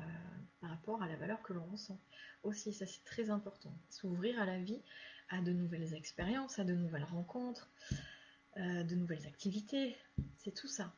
[0.61, 1.99] par rapport à la valeur que l'on ressent.
[2.43, 3.73] Aussi, ça c'est très important.
[3.89, 4.83] S'ouvrir à la vie,
[5.31, 7.71] à de nouvelles expériences, à de nouvelles rencontres,
[8.59, 9.97] euh, de nouvelles activités,
[10.37, 10.93] c'est tout ça.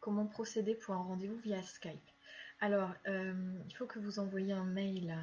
[0.00, 2.10] Comment procéder pour un rendez-vous via Skype?
[2.62, 5.14] Alors, il faut que vous envoyiez un mail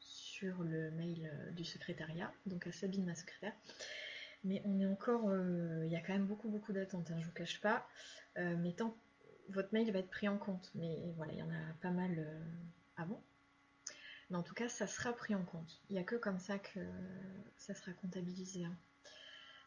[0.00, 3.54] sur le mail du secrétariat, donc à Sabine, ma secrétaire.
[4.44, 5.28] Mais on est encore.
[5.28, 7.86] Euh, il y a quand même beaucoup, beaucoup d'attentes, hein, je vous cache pas.
[8.38, 8.96] Euh, mais tant.
[9.50, 10.70] Votre mail va être pris en compte.
[10.74, 12.40] Mais voilà, il y en a pas mal euh,
[12.96, 13.22] avant.
[14.30, 15.80] Mais en tout cas, ça sera pris en compte.
[15.88, 16.80] Il n'y a que comme ça que
[17.56, 18.64] ça sera comptabilisé.
[18.64, 18.76] Hein.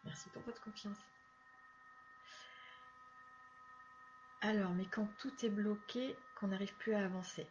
[0.05, 0.97] Merci pour votre confiance.
[4.41, 7.47] Alors, mais quand tout est bloqué, qu'on n'arrive plus à avancer,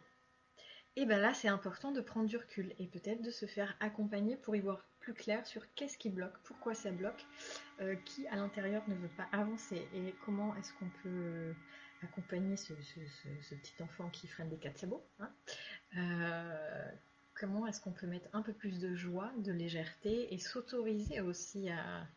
[0.97, 3.77] et eh bien là, c'est important de prendre du recul et peut-être de se faire
[3.79, 7.25] accompagner pour y voir plus clair sur qu'est-ce qui bloque, pourquoi ça bloque,
[7.79, 11.53] euh, qui à l'intérieur ne veut pas avancer et comment est-ce qu'on peut
[12.03, 15.05] accompagner ce, petit enfant qui freine des quatre sabots.
[15.19, 15.31] Hein.
[15.97, 16.91] Euh,
[17.35, 21.69] comment est-ce qu'on peut mettre un peu plus de joie, de légèreté et s'autoriser aussi
[21.69, 22.07] à,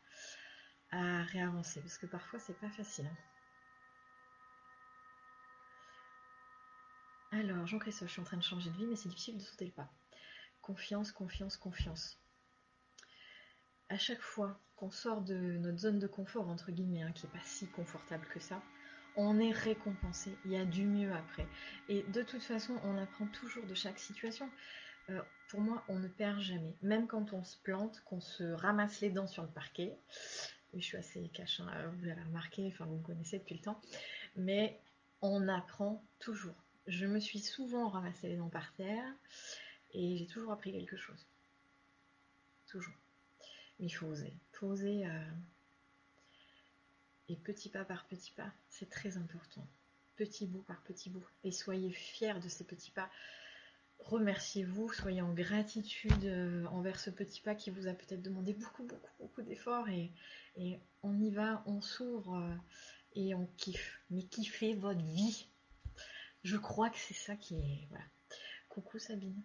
[0.90, 1.80] réavancer?
[1.80, 3.06] Parce que parfois c'est pas facile.
[3.06, 3.16] Hein.
[7.40, 9.64] Alors, Jean-Christophe, je suis en train de changer de vie, mais c'est difficile de sauter
[9.64, 9.90] le pas.
[10.62, 12.16] Confiance, confiance, confiance.
[13.88, 17.32] À chaque fois qu'on sort de notre zone de confort, entre guillemets, hein, qui n'est
[17.32, 18.62] pas si confortable que ça,
[19.16, 20.38] on est récompensé.
[20.44, 21.48] Il y a du mieux après.
[21.88, 24.48] Et de toute façon, on apprend toujours de chaque situation.
[25.10, 26.76] Euh, pour moi, on ne perd jamais.
[26.82, 29.98] Même quand on se plante, qu'on se ramasse les dents sur le parquet.
[30.72, 33.62] Oui, je suis assez cash, hein, vous l'avez remarqué, enfin vous me connaissez depuis le
[33.62, 33.80] temps.
[34.36, 34.80] Mais
[35.20, 39.04] on apprend toujours je me suis souvent ramassé les dents par terre
[39.92, 41.26] et j'ai toujours appris quelque chose.
[42.66, 42.94] Toujours.
[43.78, 44.32] Mais il faut oser.
[44.62, 45.06] Il oser.
[45.06, 45.30] Euh,
[47.28, 49.66] et petit pas par petit pas, c'est très important.
[50.16, 51.24] Petit bout par petit bout.
[51.42, 53.10] Et soyez fiers de ces petits pas.
[54.00, 58.84] Remerciez-vous, soyez en gratitude euh, envers ce petit pas qui vous a peut-être demandé beaucoup,
[58.84, 59.88] beaucoup, beaucoup d'efforts.
[59.88, 60.10] Et,
[61.02, 62.54] on y va, on s'ouvre euh,
[63.14, 64.00] et on kiffe.
[64.10, 65.46] Mais kiffez votre vie.
[66.44, 67.86] Je crois que c'est ça qui est.
[67.88, 68.04] Voilà.
[68.68, 69.42] Coucou Sabine.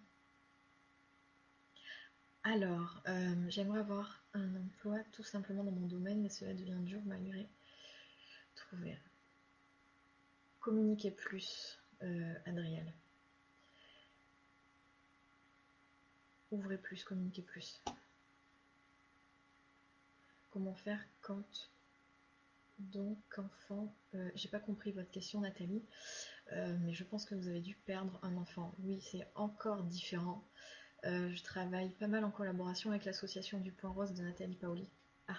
[2.42, 7.00] Alors, euh, j'aimerais avoir un emploi tout simplement dans mon domaine, mais cela devient dur
[7.04, 7.48] malgré
[8.54, 8.98] trouver.
[10.60, 12.92] Communiquer plus, euh, Adriel.
[16.50, 17.80] ouvrez plus, communiquez plus.
[20.50, 21.70] Comment faire quand
[22.78, 25.84] donc enfant, euh, j'ai pas compris votre question Nathalie,
[26.52, 28.74] euh, mais je pense que vous avez dû perdre un enfant.
[28.80, 30.44] Oui, c'est encore différent.
[31.04, 34.88] Euh, je travaille pas mal en collaboration avec l'association du Point Rose de Nathalie Paoli.
[35.28, 35.36] Ah,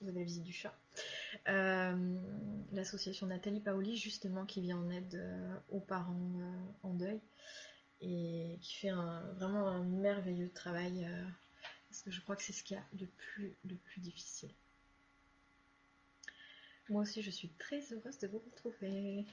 [0.00, 0.74] vous avez la visite du chat.
[1.46, 5.20] l'association Nathalie Paoli, justement, qui vient en aide
[5.70, 6.40] aux parents
[6.82, 7.20] en deuil
[8.00, 11.06] et qui fait vraiment un merveilleux travail
[11.88, 13.06] parce que je crois que c'est ce qu'il y a de
[13.64, 14.50] de plus difficile.
[16.88, 19.24] Moi aussi, je suis très heureuse de vous retrouver.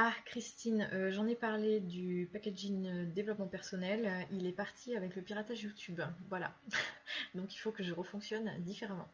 [0.00, 4.28] Ah, Christine, euh, j'en ai parlé du packaging euh, développement personnel.
[4.30, 6.00] Il est parti avec le piratage YouTube.
[6.28, 6.54] Voilà.
[7.34, 9.08] Donc il faut que je refonctionne différemment.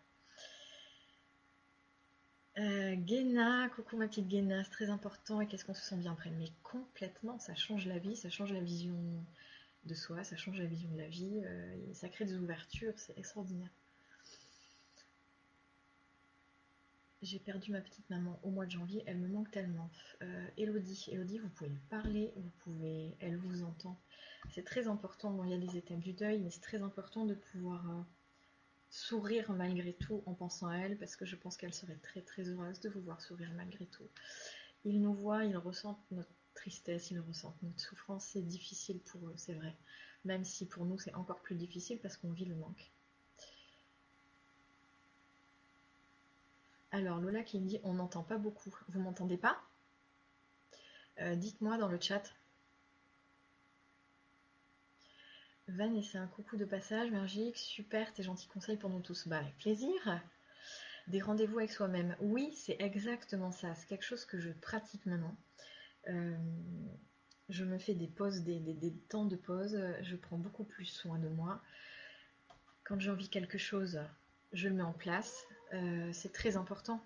[2.59, 2.97] Euh,
[3.75, 6.29] coucou ma petite Guéna, c'est très important et qu'est-ce qu'on se sent bien après?
[6.29, 9.25] Mais complètement, ça change la vie, ça change la vision
[9.85, 13.17] de soi, ça change la vision de la vie, euh, ça crée des ouvertures, c'est
[13.17, 13.71] extraordinaire.
[17.25, 19.91] J'ai perdu ma petite maman au mois de janvier, elle me manque tellement.
[20.21, 23.99] Euh, Elodie, vous pouvez lui parler, vous pouvez, elle vous entend.
[24.51, 27.33] C'est très important, il y a des étapes du deuil, mais c'est très important de
[27.33, 28.03] pouvoir euh,
[28.91, 32.51] sourire malgré tout en pensant à elle, parce que je pense qu'elle serait très très
[32.51, 34.11] heureuse de vous voir sourire malgré tout.
[34.85, 39.35] Ils nous voient, ils ressentent notre tristesse, ils ressentent notre souffrance, c'est difficile pour eux,
[39.39, 39.75] c'est vrai.
[40.27, 42.94] Même si pour nous c'est encore plus difficile parce qu'on vit le manque.
[46.95, 48.73] Alors Lola qui me dit on n'entend pas beaucoup.
[48.87, 49.61] Vous m'entendez pas?
[51.21, 52.23] Euh, Dites-moi dans le chat.
[55.67, 59.27] Vanessa, un coucou de passage, magique, super, tes gentils conseils pour nous tous.
[59.27, 60.23] Bah avec plaisir.
[61.09, 62.15] Des rendez-vous avec soi-même.
[62.21, 63.75] Oui, c'est exactement ça.
[63.75, 65.37] C'est quelque chose que je pratique maintenant.
[66.07, 66.37] Euh,
[67.49, 69.77] je me fais des pauses, des, des, temps de pause.
[70.03, 71.61] Je prends beaucoup plus soin de moi.
[72.85, 74.01] Quand j'ai envie quelque chose,
[74.53, 75.45] je le mets en place.
[75.73, 77.03] Euh, c'est très important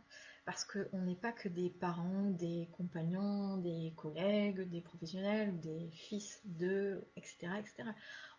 [0.49, 6.41] parce qu'on n'est pas que des parents, des compagnons, des collègues, des professionnels, des fils
[6.47, 7.91] de, etc., etc.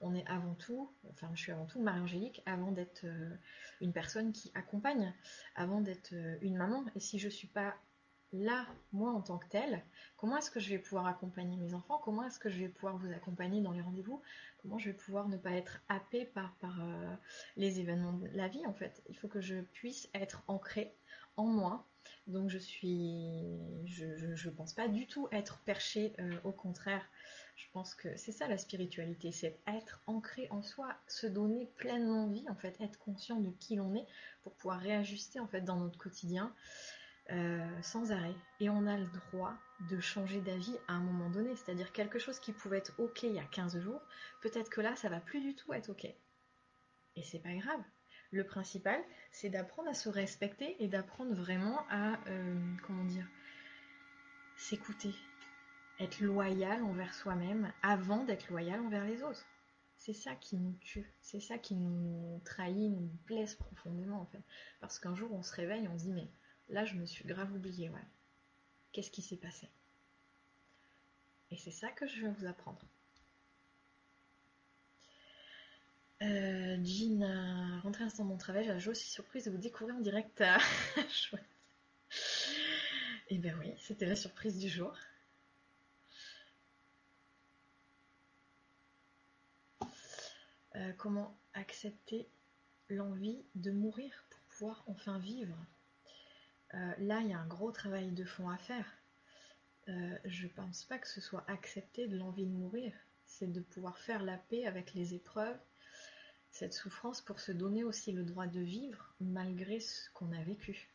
[0.01, 3.29] On est avant tout, enfin je suis avant tout Marie-Angélique avant d'être euh,
[3.79, 5.13] une personne qui accompagne,
[5.53, 6.83] avant d'être euh, une maman.
[6.95, 7.75] Et si je ne suis pas
[8.33, 9.83] là, moi en tant que telle,
[10.17, 11.99] comment est-ce que je vais pouvoir accompagner mes enfants?
[12.03, 14.21] Comment est-ce que je vais pouvoir vous accompagner dans les rendez-vous?
[14.61, 17.15] Comment je vais pouvoir ne pas être happée par, euh,
[17.57, 19.01] les événements de la vie en fait?
[19.09, 20.93] Il faut que je puisse être ancrée
[21.37, 21.85] en moi.
[22.27, 26.13] Donc je suis, je, je, pense pas du tout être perchée.
[26.19, 27.03] Euh, au contraire,
[27.55, 32.27] je pense que c'est ça la spiritualité, c'est être ancré en soi, se donner pleinement
[32.27, 34.05] vie en fait, être conscient de qui l'on est
[34.43, 36.53] pour pouvoir réajuster en fait dans notre quotidien.
[37.31, 38.33] Euh, sans arrêt.
[38.59, 39.53] Et on a le droit
[39.91, 41.55] de changer d'avis à un moment donné.
[41.55, 44.01] C'est-à-dire quelque chose qui pouvait être ok il y a 15 jours,
[44.41, 46.05] peut-être que là, ça va plus du tout être ok.
[46.05, 47.81] Et c'est pas grave.
[48.31, 48.99] Le principal,
[49.31, 53.27] c'est d'apprendre à se respecter et d'apprendre vraiment à, euh, comment dire,
[54.57, 55.13] s'écouter.
[55.99, 59.45] Être loyal envers soi-même avant d'être loyal envers les autres.
[59.97, 64.41] C'est ça qui nous tue, c'est ça qui nous trahit, nous blesse profondément en fait.
[64.79, 66.29] Parce qu'un jour on se réveille, on se dit mais
[66.69, 68.05] Là, je me suis grave oubliée, ouais.
[68.91, 69.69] Qu'est-ce qui s'est passé?
[71.51, 72.85] Et c'est ça que je vais vous apprendre.
[76.21, 80.43] Euh, Jean a rentré instant mon travail, j'ai aussi surprise de vous découvrir en direct.
[81.09, 81.45] Chouette.
[83.31, 84.95] Et eh ben oui, c'était la surprise du jour.
[90.75, 92.27] Euh, comment accepter
[92.89, 95.55] l'envie de mourir pour pouvoir enfin vivre?
[96.73, 98.85] Euh, là, il y a un gros travail de fond à faire.
[99.87, 102.93] Euh, je ne pense pas que ce soit accepter de l'envie de mourir.
[103.25, 105.57] C'est de pouvoir faire la paix avec les épreuves,
[106.51, 110.89] cette souffrance pour se donner aussi le droit de vivre malgré ce qu'on a vécu.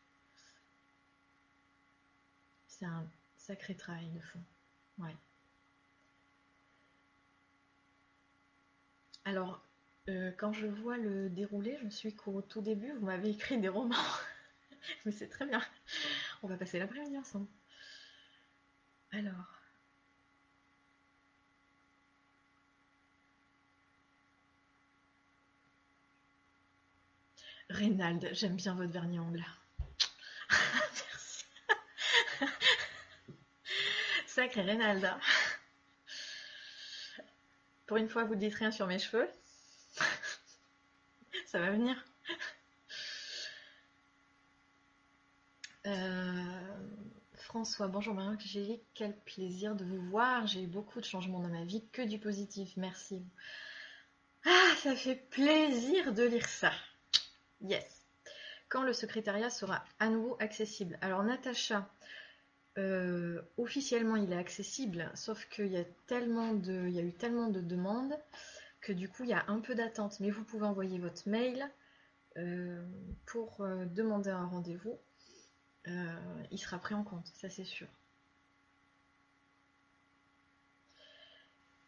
[2.68, 3.06] C'est un
[3.36, 4.40] sacré travail de fond.
[4.98, 5.16] Ouais.
[9.24, 9.60] Alors,
[10.08, 13.58] euh, quand je vois le déroulé, je me suis qu'au tout début, vous m'avez écrit
[13.58, 13.94] des romans.
[15.04, 15.62] Mais c'est très bien.
[16.42, 17.48] On va passer l'après-midi ensemble.
[19.12, 19.60] Alors.
[27.70, 29.44] Reynald, j'aime bien votre vernis angle.
[30.50, 31.44] Merci.
[34.26, 35.10] Sacré Reynald.
[37.86, 39.28] Pour une fois, vous dites rien sur mes cheveux.
[41.46, 41.96] Ça va venir.
[47.34, 50.46] François, bonjour Marion, j'ai quel plaisir de vous voir.
[50.46, 53.22] J'ai eu beaucoup de changements dans ma vie, que du positif, merci.
[54.46, 56.72] Ah, ça fait plaisir de lire ça.
[57.60, 58.06] Yes.
[58.68, 61.88] Quand le secrétariat sera à nouveau accessible Alors Natacha,
[62.78, 67.12] euh, officiellement il est accessible, sauf qu'il y, a tellement de, il y a eu
[67.12, 68.18] tellement de demandes
[68.80, 70.18] que du coup il y a un peu d'attente.
[70.20, 71.70] Mais vous pouvez envoyer votre mail
[72.36, 72.84] euh,
[73.26, 74.98] pour euh, demander un rendez-vous.
[75.86, 77.88] Il sera pris en compte, ça c'est sûr.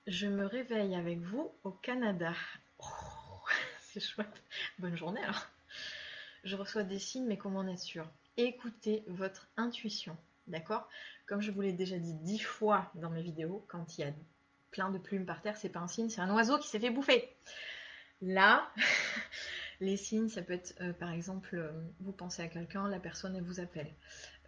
[0.07, 2.33] Je me réveille avec vous au Canada.
[2.79, 2.85] Oh,
[3.81, 4.43] c'est chouette.
[4.79, 5.49] Bonne journée alors.
[6.45, 8.09] Je reçois des signes, mais comment en être sûr?
[8.37, 10.17] Écoutez votre intuition.
[10.47, 10.89] D'accord?
[11.27, 14.13] Comme je vous l'ai déjà dit dix fois dans mes vidéos, quand il y a
[14.71, 16.91] plein de plumes par terre, c'est pas un signe, c'est un oiseau qui s'est fait
[16.91, 17.29] bouffer.
[18.23, 18.71] Là,
[19.81, 23.37] les signes, ça peut être euh, par exemple, euh, vous pensez à quelqu'un, la personne
[23.37, 23.93] elle vous appelle.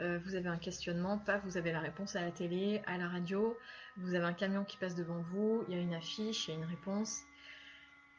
[0.00, 3.08] Euh, vous avez un questionnement, paf, vous avez la réponse à la télé, à la
[3.08, 3.56] radio,
[3.96, 6.54] vous avez un camion qui passe devant vous, il y a une affiche, il y
[6.54, 7.22] a une réponse.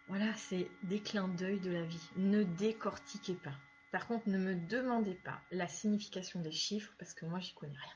[0.08, 2.10] Voilà, c'est des clins d'œil de la vie.
[2.16, 3.54] Ne décortiquez pas.
[3.92, 7.78] Par contre, ne me demandez pas la signification des chiffres parce que moi, j'y connais
[7.78, 7.94] rien.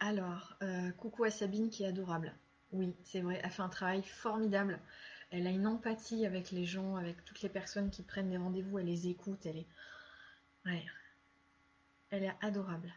[0.00, 0.58] Alors,
[0.96, 2.34] coucou à Sabine qui est adorable.
[2.72, 4.80] Oui, c'est vrai, elle fait un travail formidable.
[5.30, 8.78] Elle a une empathie avec les gens, avec toutes les personnes qui prennent des rendez-vous,
[8.78, 9.66] elle les écoute, elle est...
[10.64, 10.84] Ouais.
[12.10, 12.92] Elle est adorable.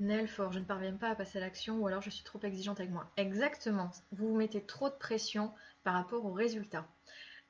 [0.00, 2.78] Nelfort, je ne parviens pas à passer à l'action ou alors je suis trop exigeante
[2.78, 3.10] avec moi.
[3.16, 6.86] Exactement, vous vous mettez trop de pression par rapport au résultat.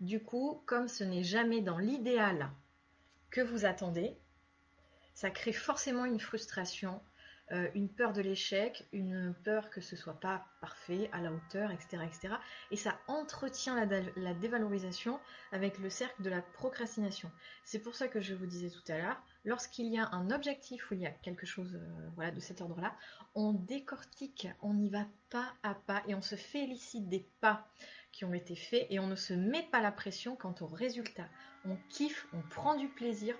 [0.01, 2.51] Du coup, comme ce n'est jamais dans l'idéal
[3.31, 4.17] que vous attendez,
[5.13, 7.03] ça crée forcément une frustration,
[7.53, 11.71] euh, une peur de l'échec, une peur que ce soit pas parfait, à la hauteur,
[11.71, 12.03] etc.
[12.05, 12.35] etc.
[12.71, 13.75] et ça entretient
[14.17, 15.19] la, dévalorisation
[15.53, 17.31] avec le cercle de la procrastination.
[17.65, 20.91] C'est pour ça que je vous disais tout à l'heure, lorsqu'il y a un objectif
[20.91, 22.95] ou il y a quelque chose euh, voilà, de cet ordre-là,
[23.35, 27.67] on décortique, on y va pas à pas et on se félicite des pas
[28.13, 31.29] qui ont été faits et on ne se met pas la pression quant au résultat.
[31.65, 33.35] On kiffe, on prend du plaisir,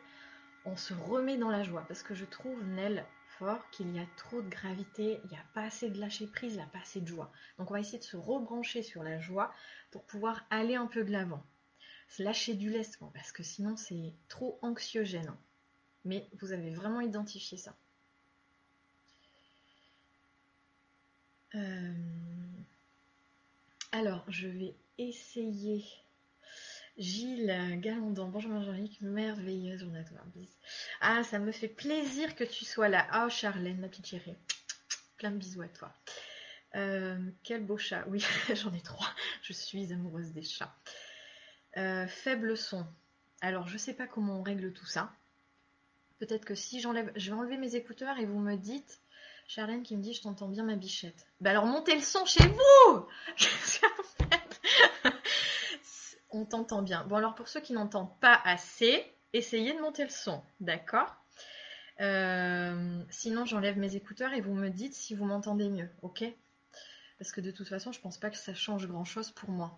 [0.65, 3.05] on se remet dans la joie parce que je trouve, Nel,
[3.71, 6.57] qu'il y a trop de gravité, il n'y a pas assez de lâcher prise, il
[6.57, 7.31] n'y a pas assez de joie.
[7.59, 9.53] Donc on va essayer de se rebrancher sur la joie
[9.91, 11.43] pour pouvoir aller un peu de l'avant.
[12.19, 15.33] Lâcher du lest, parce que sinon c'est trop anxiogène.
[16.05, 17.77] Mais vous avez vraiment identifié ça.
[21.55, 21.93] Euh,
[23.93, 25.85] alors, je vais essayer
[26.99, 30.19] Gilles Galandon, bonjour Marguerite, merveilleuse journée à toi.
[31.01, 33.07] Ah, ça me fait plaisir que tu sois là.
[33.15, 34.35] Oh Charlène, ma petite chérie,
[35.17, 35.93] plein de bisous à toi.
[36.75, 39.07] Euh, quel beau chat, oui, j'en ai trois.
[39.43, 40.75] Je suis amoureuse des chats.
[41.77, 42.85] Euh, faible son.
[43.43, 45.13] Alors, je sais pas comment on règle tout ça.
[46.19, 49.01] Peut-être que si j'enlève, je vais enlever mes écouteurs et vous me dites,
[49.47, 51.29] Charlène qui me dit, je t'entends bien ma bichette.
[51.41, 53.07] Bah alors montez le son chez vous.
[56.31, 57.05] on t'entend bien.
[57.05, 61.17] Bon, alors pour ceux qui n'entendent pas assez, essayez de monter le son, d'accord?
[62.01, 66.25] Euh, Sinon, j'enlève mes écouteurs et vous me dites si vous m'entendez mieux, ok?
[67.19, 69.77] Parce que de toute façon, je pense pas que ça change grand-chose pour moi.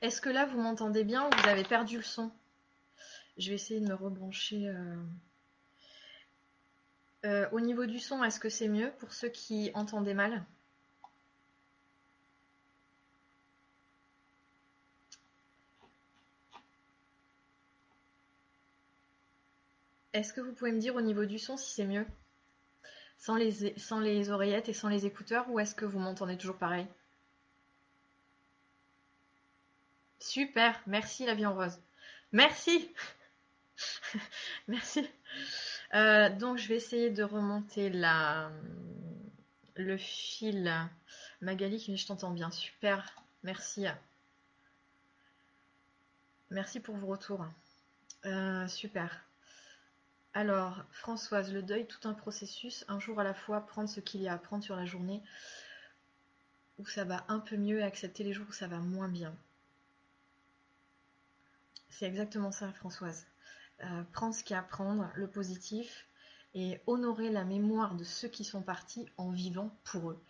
[0.00, 2.32] Est-ce que là, vous m'entendez bien ou vous avez perdu le son?
[3.38, 4.68] Je vais essayer de me rebrancher.
[4.68, 4.96] Euh.
[7.24, 10.44] Euh, au niveau du son, est-ce que c'est mieux pour ceux qui entendaient mal?
[20.12, 22.06] Est-ce que vous pouvez me dire au niveau du son si c'est mieux
[23.22, 26.86] sans les, oreillettes et sans les écouteurs ou est-ce que vous m'entendez toujours pareil
[30.18, 31.78] Super, merci la vie en rose.
[32.32, 32.90] Merci
[34.68, 35.08] Merci.
[35.94, 37.90] Euh, donc je vais essayer de remonter
[39.76, 40.72] le fil.
[41.40, 42.50] Magali je t'entends bien.
[42.50, 43.86] Super, merci.
[46.50, 47.46] Merci pour vos retours.
[48.26, 49.24] Euh, super.
[50.34, 54.22] Alors, Françoise, le deuil, tout un processus, un jour à la fois, prendre ce qu'il
[54.22, 55.22] y a à prendre sur la journée,
[56.78, 59.36] où ça va un peu mieux et accepter les jours où ça va moins bien.
[61.90, 63.26] C'est exactement ça, Françoise.
[63.84, 66.08] Euh, prendre ce qu'il y a à prendre, le positif,
[66.54, 70.24] et honorer la mémoire de ceux qui sont partis en vivant pour eux.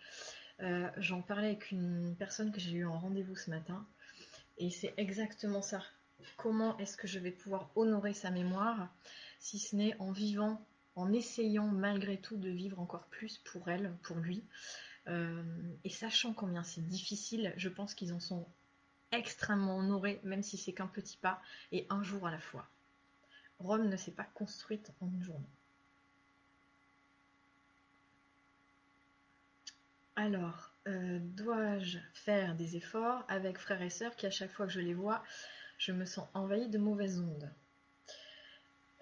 [0.59, 3.87] Euh, j'en parlais avec une personne que j'ai eu en rendez-vous ce matin,
[4.57, 5.81] et c'est exactement ça.
[6.35, 8.89] Comment est-ce que je vais pouvoir honorer sa mémoire?
[9.43, 10.65] Si ce n'est en vivant,
[10.95, 14.41] en essayant malgré tout de vivre encore plus pour elle, pour lui.
[15.07, 15.43] Euh,
[15.83, 18.47] et sachant combien c'est difficile, je pense qu'ils en sont
[19.11, 21.41] extrêmement honoré, même si c'est qu'un petit pas
[21.73, 22.65] et un jour à la fois.
[23.59, 25.45] Rome ne s'est pas construite en une journée.
[30.15, 34.71] Alors, euh, dois-je faire des efforts avec frères et sœurs qui, à chaque fois que
[34.71, 35.21] je les vois,
[35.77, 37.51] je me sens envahie de mauvaises ondes?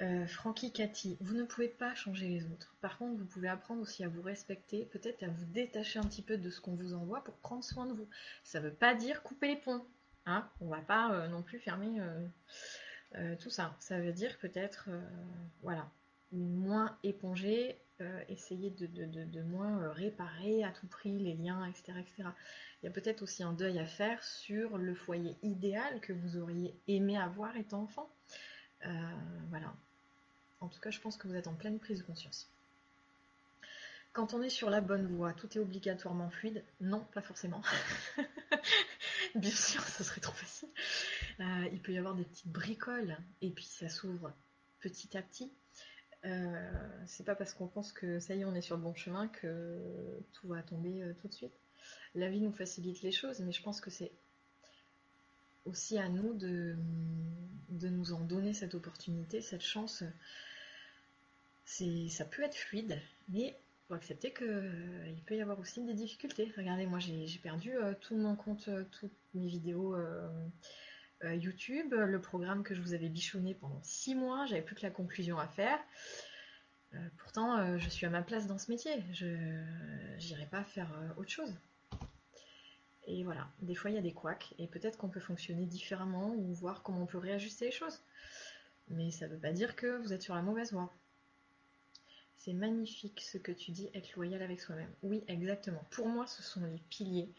[0.02, 2.76] Euh, Francky, Cathy, vous ne pouvez pas changer les autres.
[2.82, 6.22] Par contre, vous pouvez apprendre aussi à vous respecter, peut-être à vous détacher un petit
[6.22, 8.08] peu de ce qu'on vous envoie pour prendre soin de vous.
[8.44, 9.86] Ça ne veut pas dire couper les ponts.
[10.26, 12.02] Hein On va pas euh, non plus fermer
[13.40, 13.76] tout ça.
[13.80, 14.90] Ça veut dire peut-être,
[15.64, 15.92] voilà,
[16.32, 21.94] moins éponger, euh, essayer de, moins euh, réparer à tout prix les liens, etc.
[22.00, 22.30] etc.
[22.82, 26.38] Il y a peut-être aussi un deuil à faire sur le foyer idéal que vous
[26.38, 28.10] auriez aimé avoir étant enfant.
[28.86, 28.90] Euh,
[29.50, 29.74] voilà.
[30.62, 32.50] En tout cas, je pense que vous êtes en pleine prise de conscience.
[34.14, 37.62] Quand on est sur la bonne voie, tout est obligatoirement fluide Non, pas forcément.
[39.36, 40.70] Bien sûr, ça serait trop facile.
[41.40, 44.34] il peut y avoir des petites bricoles et puis ça s'ouvre
[44.80, 45.52] petit à petit.
[46.26, 46.72] Euh,
[47.08, 49.28] c'est pas parce qu'on pense que ça y est, on est sur le bon chemin
[49.28, 49.80] que
[50.34, 51.54] tout va tomber euh, tout de suite.
[52.14, 54.12] La vie nous facilite les choses, mais je pense que c'est
[55.66, 56.76] aussi à nous de,
[57.70, 60.04] nous en donner cette opportunité, cette chance.
[61.66, 63.00] Ça peut être fluide,
[63.30, 63.58] mais
[63.88, 66.52] faut accepter qu'il euh, peut y avoir aussi des difficultés.
[66.58, 69.96] Regardez, moi j'ai, perdu tout mon compte, toutes mes vidéos
[71.24, 74.82] euh, YouTube, le programme que je vous avais bichonné pendant six mois, j'avais plus que
[74.82, 75.80] la conclusion à faire.
[76.96, 79.28] Euh, pourtant, euh, je suis à ma place dans ce métier, je
[80.18, 81.54] n'irai pas faire autre chose.
[83.08, 86.34] Et voilà, des fois il y a des couacs, et peut-être qu'on peut fonctionner différemment
[86.36, 88.02] ou voir comment on peut réajuster les choses.
[88.90, 90.92] Mais ça ne veut pas dire que vous êtes sur la mauvaise voie.
[92.44, 94.92] C'est magnifique ce que tu dis, être loyal avec soi-même.
[95.04, 95.84] Oui, exactement.
[95.92, 97.34] Pour moi, ce sont les piliers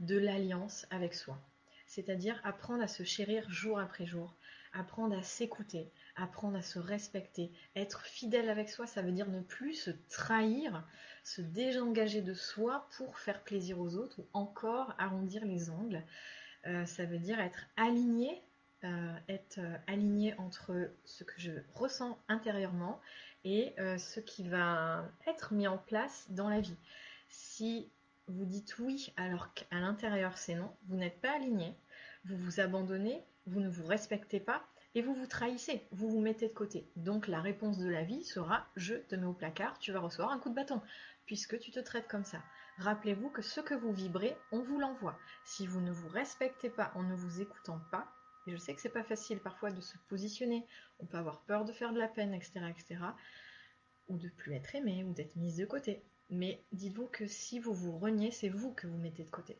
[0.00, 1.40] de l'alliance avec soi
[1.88, 4.36] c'est-à-dire apprendre à se chérir jour après jour,
[4.72, 9.40] apprendre à s'écouter, apprendre à se respecter, être fidèle avec soi, ça veut dire ne
[9.40, 10.86] plus se trahir,
[11.24, 16.02] se désengager de soi pour faire plaisir aux autres ou encore arrondir les angles.
[16.66, 18.42] Euh, ça veut dire être aligné,
[18.84, 23.00] euh, être euh, aligné entre ce que je ressens intérieurement
[23.48, 26.76] et ce qui va être mis en place dans la vie.
[27.30, 27.90] Si
[28.26, 31.74] vous dites oui alors qu'à l'intérieur c'est non, vous n'êtes pas aligné,
[32.26, 34.62] vous vous abandonnez, vous ne vous respectez pas
[34.94, 36.90] et vous vous trahissez, vous vous mettez de côté.
[36.96, 40.30] Donc la réponse de la vie sera je te mets au placard, tu vas recevoir
[40.30, 40.82] un coup de bâton,
[41.24, 42.42] puisque tu te traites comme ça.
[42.78, 45.18] Rappelez-vous que ce que vous vibrez, on vous l'envoie.
[45.44, 48.12] Si vous ne vous respectez pas en ne vous écoutant pas,
[48.46, 50.64] et je sais que c'est pas facile parfois de se positionner,
[51.00, 53.00] on peut avoir peur de faire de la peine, etc., etc.,
[54.08, 56.02] ou de plus être aimé, ou d'être mise de côté.
[56.30, 59.56] Mais dites-vous que si vous vous reniez, c'est vous que vous mettez de côté.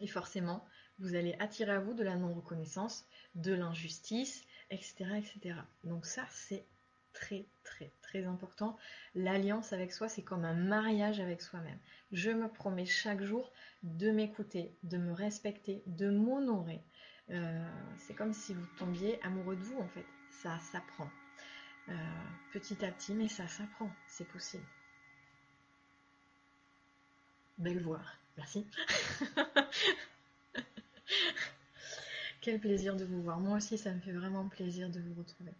[0.00, 0.64] Et forcément,
[0.98, 5.56] vous allez attirer à vous de la non-reconnaissance, de l'injustice, etc., etc.
[5.84, 6.64] Donc ça, c'est
[7.12, 8.76] très, très, très important.
[9.14, 11.78] L'alliance avec soi, c'est comme un mariage avec soi-même.
[12.12, 13.52] Je me promets chaque jour
[13.82, 16.80] de m'écouter, de me respecter, de m'honorer.
[17.30, 17.68] Euh,
[17.98, 20.06] c'est comme si vous tombiez amoureux de vous, en fait.
[20.30, 21.10] Ça s'apprend.
[21.88, 21.94] Euh,
[22.52, 23.90] petit à petit, mais ça s'apprend.
[24.06, 24.66] C'est possible.
[27.58, 28.02] Belle voix.
[28.36, 28.66] Merci.
[32.40, 33.38] Quel plaisir de vous voir.
[33.38, 35.52] Moi aussi, ça me fait vraiment plaisir de vous retrouver.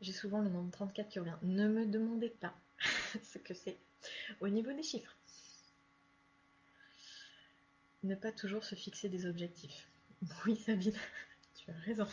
[0.00, 1.36] J'ai souvent le nombre 34 qui revient.
[1.42, 2.54] Ne me demandez pas
[3.22, 3.78] ce que c'est
[4.40, 5.16] au niveau des chiffres.
[8.02, 9.91] Ne pas toujours se fixer des objectifs.
[10.46, 10.94] Oui, Sabine,
[11.54, 12.06] tu as raison.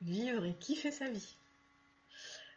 [0.00, 1.36] Vivre et kiffer sa vie.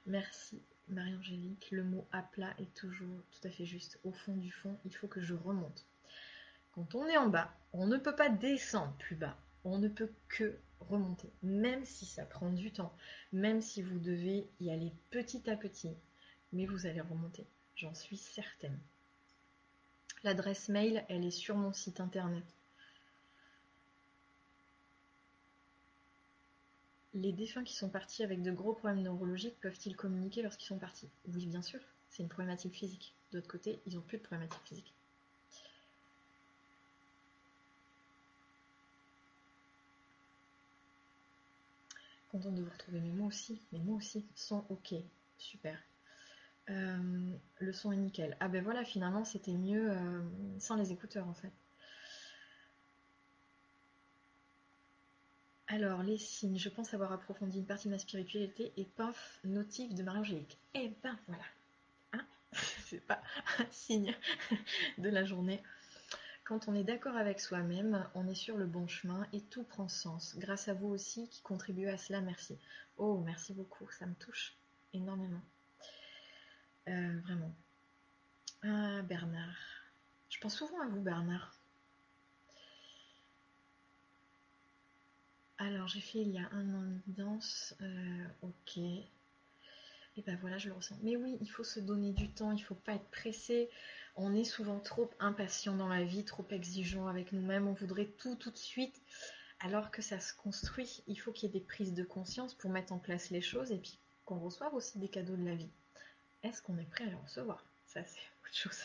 [0.06, 4.00] Merci Marie-Angélique, le mot à plat est toujours tout à fait juste.
[4.04, 5.86] Au fond du fond, il faut que je remonte.
[6.74, 9.38] Quand on est en bas, on ne peut pas descendre plus bas.
[9.64, 12.96] On ne peut que remonter, même si ça prend du temps,
[13.34, 15.96] même si vous devez y aller petit à petit,
[16.54, 18.78] mais vous allez remonter, j'en suis certaine.
[20.24, 22.46] L'adresse mail, elle est sur mon site internet.
[27.16, 31.10] Les défunts qui sont partis avec de gros problèmes neurologiques peuvent-ils communiquer lorsqu'ils sont partis?
[31.28, 31.80] Oui, bien sûr,
[32.12, 33.16] c'est une problématique physique.
[33.32, 34.94] D'autre côté, ils n'ont plus de problématique physique.
[42.28, 44.94] Contente de vous retrouver, mais moi aussi, mais moi aussi, son ok,
[45.40, 45.76] super.
[46.70, 48.38] Euh, le son est nickel.
[48.40, 50.22] Ah ben voilà, finalement c'était mieux euh,
[50.60, 51.52] sans les écouteurs en fait.
[55.76, 59.94] Alors, les signes, je pense avoir approfondi une partie de ma spiritualité et paf, notif
[59.94, 60.58] de Marie-Angélique.
[60.74, 61.44] Eh ben voilà,
[62.14, 62.26] hein
[62.86, 63.22] C'est pas
[63.60, 64.16] un signe
[64.98, 65.62] de la journée.
[66.46, 69.90] Quand on est d'accord avec soi-même, on est sur le bon chemin et tout prend
[69.90, 70.38] sens.
[70.38, 72.58] Grâce à vous aussi qui contribuez à cela, merci.
[72.96, 74.54] Oh, merci beaucoup, ça me touche
[74.94, 75.42] énormément.
[76.88, 77.54] Euh, vraiment.
[78.64, 79.58] Ah, Bernard.
[80.30, 81.54] Je pense souvent à vous, Bernard.
[85.66, 87.76] Alors, j'ai fait il y a un an une danse.
[87.82, 88.78] Euh, ok.
[88.78, 90.96] Et ben voilà, je le ressens.
[91.02, 93.72] Mais oui, il faut se donner du temps, il faut pas être pressé.
[94.16, 97.68] On est souvent trop impatient dans la vie, trop exigeant avec nous-mêmes.
[97.68, 99.02] On voudrait tout tout de suite.
[99.60, 102.70] Alors que ça se construit, il faut qu'il y ait des prises de conscience pour
[102.70, 105.72] mettre en place les choses et puis qu'on reçoive aussi des cadeaux de la vie.
[106.44, 107.66] Est-ce qu'on est prêt à les recevoir?
[107.88, 108.84] Ça, c'est autre chose.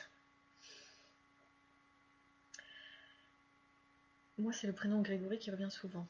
[4.39, 6.07] Moi, c'est le prénom Grégory qui revient souvent.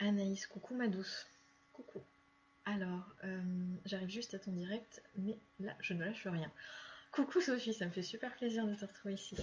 [0.00, 1.26] Anaïs, coucou ma douce.
[1.72, 2.00] Coucou.
[2.64, 3.40] Alors, euh,
[3.86, 6.50] j'arrive juste à ton direct, mais là, je ne lâche rien.
[7.12, 9.36] Coucou Sophie, ça me fait super plaisir de te retrouver ici.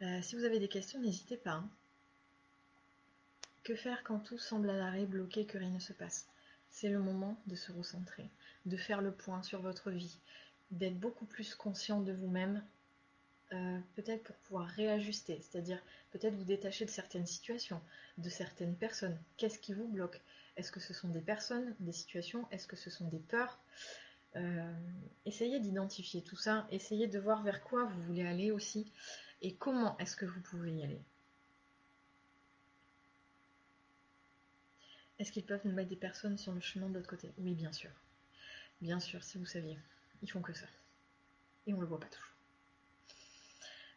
[0.00, 1.52] Euh, si vous avez des questions, n'hésitez pas.
[1.52, 1.68] Hein.
[3.62, 6.26] Que faire quand tout semble à l'arrêt, bloqué, que rien ne se passe?
[6.70, 8.28] C'est le moment de se recentrer,
[8.66, 10.18] de faire le point sur votre vie,
[10.72, 12.64] d'être beaucoup plus conscient de vous-même,
[13.52, 17.80] euh, peut-être pour pouvoir réajuster, c'est-à-dire peut-être vous détacher de certaines situations,
[18.18, 19.18] de certaines personnes.
[19.36, 20.20] Qu'est-ce qui vous bloque?
[20.56, 22.46] Est-ce que ce sont des personnes, des situations?
[22.50, 23.58] Est-ce que ce sont des peurs?
[24.36, 24.72] Euh,
[25.26, 28.90] Essayez d'identifier tout ça, essayez de voir vers quoi vous voulez aller aussi
[29.42, 31.00] et comment est-ce que vous pouvez y aller.
[35.18, 37.32] Est-ce qu'ils peuvent nous mettre des personnes sur le chemin de l'autre côté?
[37.38, 37.90] Oui, bien sûr.
[38.80, 39.78] Bien sûr, si vous saviez.
[40.22, 40.66] Ils font que ça.
[41.66, 42.31] Et on le voit pas toujours.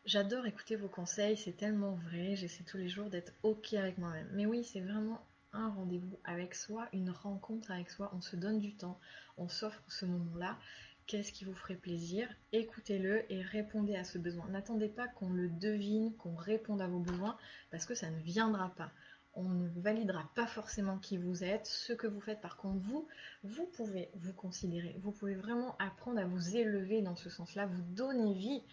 [0.06, 4.30] J'adore écouter vos conseils, c'est tellement vrai, j'essaie tous les jours d'être ok avec moi-même.
[4.34, 5.20] Mais oui, c'est vraiment
[5.51, 8.99] un rendez-vous avec soi, une rencontre avec soi, on se donne du temps,
[9.39, 10.60] on s'offre ce moment-là.
[11.08, 12.28] Qu'est-ce qui vous ferait plaisir?
[12.51, 14.47] Écoutez-le et répondez à ce besoin.
[14.49, 17.36] N'attendez pas qu'on le devine, qu'on réponde à vos besoins,
[17.72, 18.91] parce que ça ne viendra pas.
[19.34, 22.41] On ne validera pas forcément qui vous êtes, ce que vous faites.
[22.41, 23.08] Par contre, vous,
[23.43, 27.82] vous pouvez vous considérer, vous pouvez vraiment apprendre à vous élever dans ce sens-là, vous
[27.82, 28.64] donner vie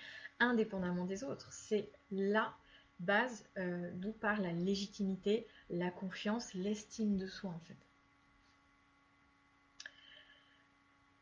[0.45, 1.53] indépendamment des autres.
[1.53, 2.55] C'est la
[3.01, 7.77] base euh, d'où part la légitimité, la confiance, l'estime de soi en fait.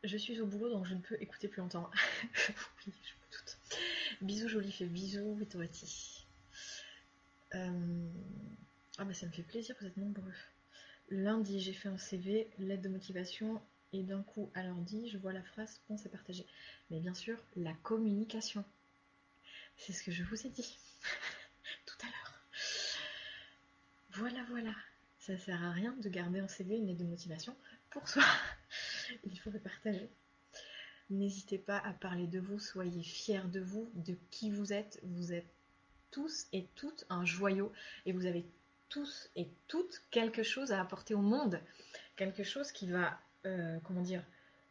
[0.03, 1.89] Je suis au boulot donc je ne peux écouter plus longtemps.
[2.87, 3.21] oui, je.
[4.21, 6.25] Bisous jolie fait bisous Witoati.
[7.55, 8.07] Euh...
[8.97, 10.33] Ah bah ça me fait plaisir, vous êtes nombreux.
[11.09, 13.61] Lundi j'ai fait un CV, lettre de motivation
[13.93, 16.45] et d'un coup à lundi je vois la phrase pense à partager.
[16.89, 18.63] Mais bien sûr la communication.
[19.81, 20.77] C'est ce que je vous ai dit
[21.87, 22.39] tout à l'heure.
[24.11, 24.75] Voilà, voilà.
[25.17, 27.55] Ça sert à rien de garder en CV une lettre de motivation
[27.89, 28.21] pour soi.
[29.23, 30.07] Il faut le partager.
[31.09, 34.99] N'hésitez pas à parler de vous, soyez fiers de vous, de qui vous êtes.
[35.01, 35.51] Vous êtes
[36.11, 37.73] tous et toutes un joyau
[38.05, 38.45] et vous avez
[38.89, 41.59] tous et toutes quelque chose à apporter au monde.
[42.17, 44.23] Quelque chose qui va, euh, comment dire,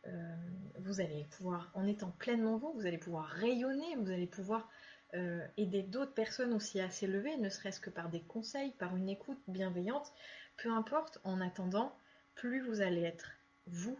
[0.06, 0.36] euh,
[0.78, 4.70] vous allez pouvoir, en étant pleinement vous, vous allez pouvoir rayonner, vous allez pouvoir
[5.14, 9.08] euh, aider d'autres personnes aussi à s'élever, ne serait-ce que par des conseils, par une
[9.08, 10.12] écoute bienveillante,
[10.56, 11.96] peu importe, en attendant,
[12.34, 13.32] plus vous allez être
[13.66, 13.98] vous,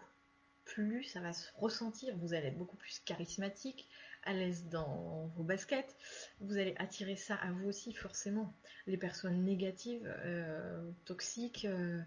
[0.65, 3.89] plus ça va se ressentir, vous allez être beaucoup plus charismatique,
[4.25, 5.97] à l'aise dans vos baskets,
[6.41, 8.53] vous allez attirer ça à vous aussi forcément.
[8.87, 12.01] Les personnes négatives, euh, toxiques, euh,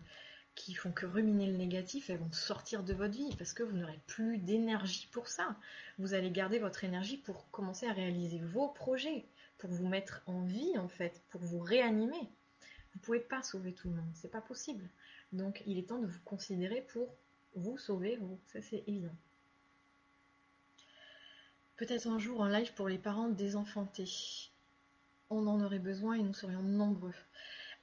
[0.55, 3.75] qui font que ruminer le négatif, elles vont sortir de votre vie parce que vous
[3.75, 5.55] n'aurez plus d'énergie pour ça.
[5.97, 9.25] Vous allez garder votre énergie pour commencer à réaliser vos projets,
[9.57, 12.19] pour vous mettre en vie en fait, pour vous réanimer.
[12.93, 14.87] Vous ne pouvez pas sauver tout le monde, c'est pas possible.
[15.31, 17.15] Donc il est temps de vous considérer pour
[17.55, 19.15] vous sauver, vous, ça c'est évident.
[21.75, 24.09] Peut-être un jour un live pour les parents désenfantés.
[25.31, 27.15] On en aurait besoin et nous serions nombreux.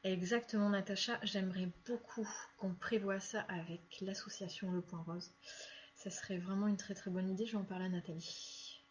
[0.02, 1.18] Exactement, Natacha.
[1.22, 2.26] J'aimerais beaucoup
[2.56, 5.30] qu'on prévoie ça avec l'association Le Point Rose.
[5.94, 7.44] Ça serait vraiment une très très bonne idée.
[7.44, 8.82] Je vais en parler à Nathalie.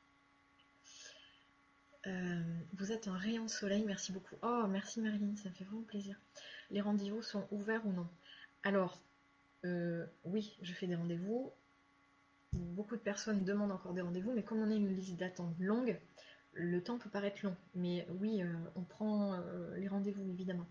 [2.05, 2.43] Euh,
[2.73, 4.35] vous êtes un rayon de soleil, merci beaucoup.
[4.43, 6.15] Oh, merci Marilyn, ça me fait vraiment plaisir.
[6.69, 8.07] Les rendez-vous sont ouverts ou non?
[8.63, 9.01] Alors,
[9.65, 11.51] euh, oui, je fais des rendez-vous.
[12.53, 15.99] Beaucoup de personnes demandent encore des rendez-vous, mais comme on a une liste d'attente longue,
[16.53, 17.55] le temps peut paraître long.
[17.73, 19.39] Mais oui, euh, on prend
[19.75, 20.67] les rendez-vous, évidemment.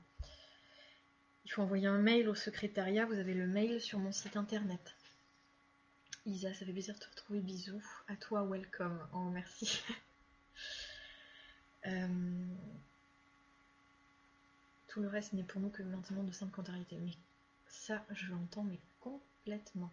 [1.49, 3.07] Il faut envoyer un mail au secrétariat.
[3.07, 4.95] Vous avez le mail sur mon site internet.
[6.27, 7.41] Isa, ça fait plaisir de te retrouver.
[7.41, 7.83] Bisous.
[8.07, 9.01] À toi, welcome.
[9.15, 9.83] Oh, merci.
[11.87, 12.45] Euh,
[14.89, 16.99] tout le reste n'est pour nous que maintenant de simple contrariété.
[16.99, 17.13] Mais
[17.69, 19.93] ça, je l'entends, mais complètement.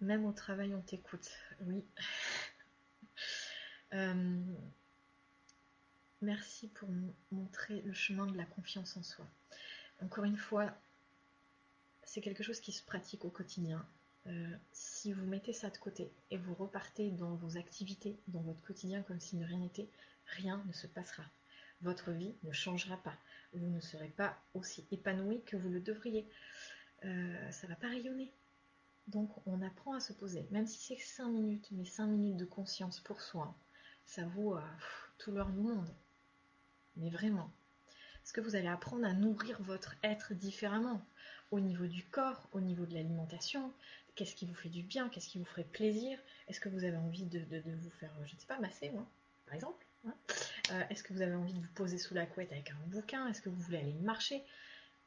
[0.00, 1.30] Même au travail, on t'écoute.
[1.62, 1.82] Oui.
[3.92, 4.40] Euh,
[6.20, 6.88] merci pour
[7.32, 9.26] montrer le chemin de la confiance en soi.
[10.02, 10.72] Encore une fois,
[12.04, 13.84] c'est quelque chose qui se pratique au quotidien.
[14.26, 18.62] Euh, si vous mettez ça de côté et vous repartez dans vos activités, dans votre
[18.62, 19.88] quotidien comme si de rien n'était,
[20.26, 21.24] rien ne se passera.
[21.82, 23.16] Votre vie ne changera pas.
[23.54, 26.26] Vous ne serez pas aussi épanoui que vous le devriez.
[27.04, 28.30] Euh, ça va pas rayonner.
[29.08, 32.44] Donc on apprend à se poser, même si c'est 5 minutes, mais 5 minutes de
[32.44, 33.54] conscience pour soi,
[34.04, 34.60] ça vaut euh,
[35.18, 35.88] tout du monde.
[36.96, 37.50] Mais vraiment.
[38.30, 41.04] Est-ce que vous allez apprendre à nourrir votre être différemment
[41.50, 43.72] Au niveau du corps, au niveau de l'alimentation,
[44.14, 46.16] qu'est-ce qui vous fait du bien, qu'est-ce qui vous ferait plaisir?
[46.46, 49.04] Est-ce que vous avez envie de, vous faire, je ne sais pas, masser, moi,
[49.46, 50.14] par exemple hein?
[50.70, 53.26] Euh, Est-ce que vous avez envie de vous poser sous la couette avec un bouquin?
[53.26, 54.44] Est-ce que vous voulez aller marcher?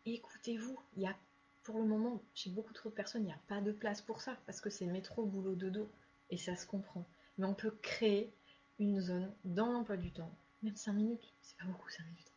[0.05, 1.15] Écoutez-vous, il y a
[1.63, 4.19] pour le moment, chez beaucoup trop de personnes, il n'y a pas de place pour
[4.19, 5.89] ça, parce que c'est métro, boulot, dodo,
[6.29, 7.05] et ça se comprend.
[7.37, 8.33] Mais on peut créer
[8.79, 12.32] une zone dans l'emploi du temps, même 5 minutes, c'est pas beaucoup 5 minutes,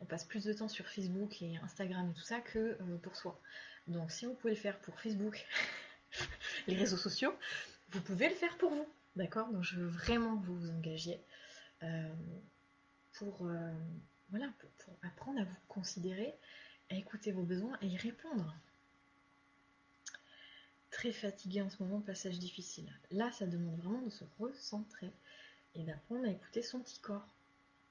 [0.00, 3.16] On passe plus de temps sur Facebook et Instagram et tout ça que euh, pour
[3.16, 3.40] soi.
[3.86, 5.46] Donc si vous pouvez le faire pour Facebook,
[6.66, 7.34] les réseaux sociaux,
[7.90, 9.48] vous pouvez le faire pour vous, d'accord?
[9.48, 11.20] Donc je veux vraiment que vous vous engagiez
[11.82, 12.14] euh,
[13.14, 13.72] pour, euh,
[14.30, 16.34] voilà, pour apprendre à vous considérer
[16.90, 18.54] à écouter vos besoins et y répondre.
[20.90, 22.90] Très fatigué en ce moment, passage difficile.
[23.10, 25.12] Là, ça demande vraiment de se recentrer
[25.74, 27.36] et d'apprendre à écouter son petit corps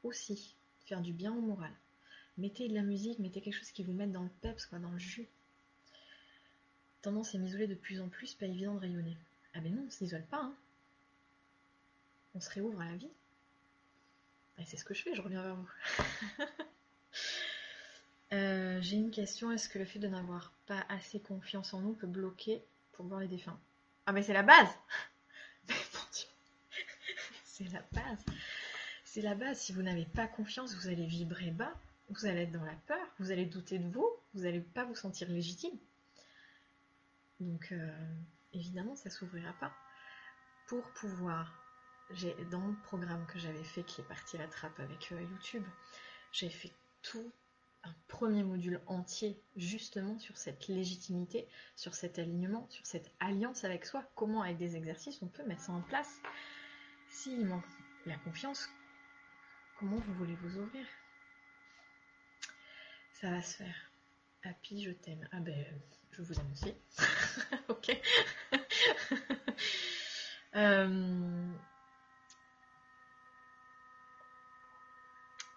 [0.03, 0.55] aussi,
[0.87, 1.71] faire du bien au moral.
[2.37, 4.91] Mettez de la musique, mettez quelque chose qui vous mette dans le peps, quoi, dans
[4.91, 5.27] le jus.
[7.01, 9.17] Tendance à m'isoler de plus en plus, pas évident de rayonner.
[9.53, 10.55] Ah ben non, on s'isole pas, hein.
[12.35, 13.09] On se réouvre à la vie.
[14.59, 15.69] Et c'est ce que je fais, je reviens vers vous.
[18.33, 21.93] Euh, j'ai une question, est-ce que le fait de n'avoir pas assez confiance en nous
[21.93, 22.61] peut bloquer
[22.91, 23.57] pour voir les défunts?
[24.05, 24.67] Ah mais c'est la base
[25.69, 26.27] Mais mon Dieu
[27.45, 28.25] C'est la base
[29.17, 31.73] C'est la base, si vous n'avez pas confiance, vous allez vibrer bas,
[32.09, 34.93] vous allez être dans la peur, vous allez douter de vous, vous n'allez pas vous
[34.93, 35.75] sentir légitime.
[37.39, 37.91] Donc euh,
[38.53, 39.73] évidemment, ça s'ouvrira pas.
[40.67, 41.51] Pour pouvoir,
[42.51, 45.65] dans le programme que j'avais fait, qui est parti à la trappe avec euh, YouTube,
[46.31, 47.31] j'ai fait tout
[47.85, 53.87] un premier module entier justement sur cette légitimité, sur cet alignement, sur cette alliance avec
[53.87, 56.21] soi, comment avec des exercices on peut mettre ça en place.
[57.09, 57.65] S'il manque
[58.05, 58.69] la confiance,
[59.79, 60.85] comment vous voulez vous ouvrir?
[63.13, 63.75] Ça va se faire.
[64.43, 65.27] Happy, je t'aime.
[65.31, 65.65] Ah ben,
[66.11, 66.73] je vous aime aussi.
[67.67, 67.99] ok.
[70.55, 71.53] euh...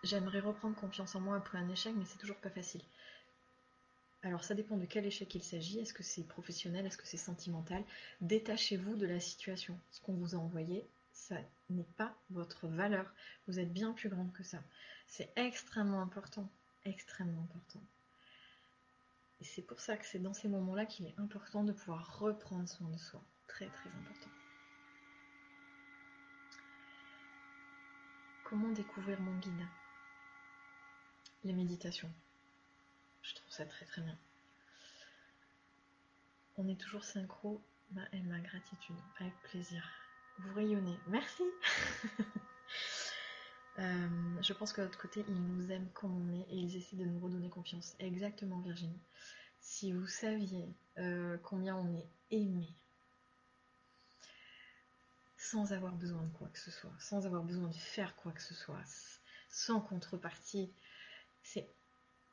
[0.02, 2.80] J'aimerais reprendre confiance en moi après un échec, mais c'est toujours pas facile.
[4.22, 5.78] Alors ça dépend de quel échec il s'agit.
[5.78, 6.86] Est-ce que c'est professionnel?
[6.86, 7.84] Est-ce que c'est sentimental?
[8.20, 9.78] Détachez-vous de la situation.
[9.90, 10.86] Ce qu'on vous a envoyé,
[11.20, 11.36] ça
[11.68, 13.12] n'est pas votre valeur.
[13.46, 14.58] Vous êtes bien plus grande que ça.
[15.06, 16.48] C'est extrêmement important.
[16.84, 17.82] Extrêmement important.
[19.40, 22.68] Et c'est pour ça que c'est dans ces moments-là qu'il est important de pouvoir reprendre
[22.68, 23.22] soin de soi.
[23.48, 24.30] Très très important.
[28.44, 29.66] Comment découvrir mon guide?
[31.44, 32.10] Les méditations.
[33.22, 34.18] Je trouve ça très très bien.
[36.56, 37.62] On est toujours synchro,
[37.92, 39.99] ma et ma gratitude, avec plaisir.
[40.42, 41.42] Vous rayonnez, merci
[43.78, 44.08] euh,
[44.42, 46.96] Je pense que de l'autre côté, ils nous aiment comme on est et ils essaient
[46.96, 47.94] de nous redonner confiance.
[47.98, 49.00] Exactement, Virginie.
[49.60, 52.68] Si vous saviez euh, combien on est aimé,
[55.36, 58.42] sans avoir besoin de quoi que ce soit, sans avoir besoin de faire quoi que
[58.42, 58.80] ce soit,
[59.50, 60.72] sans contrepartie,
[61.42, 61.68] c'est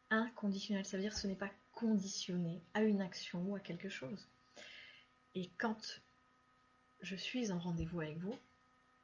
[0.09, 0.85] inconditionnel.
[0.85, 4.29] Ça veut dire que ce n'est pas conditionné à une action ou à quelque chose.
[5.35, 6.01] Et quand
[7.01, 8.37] je suis en rendez-vous avec vous,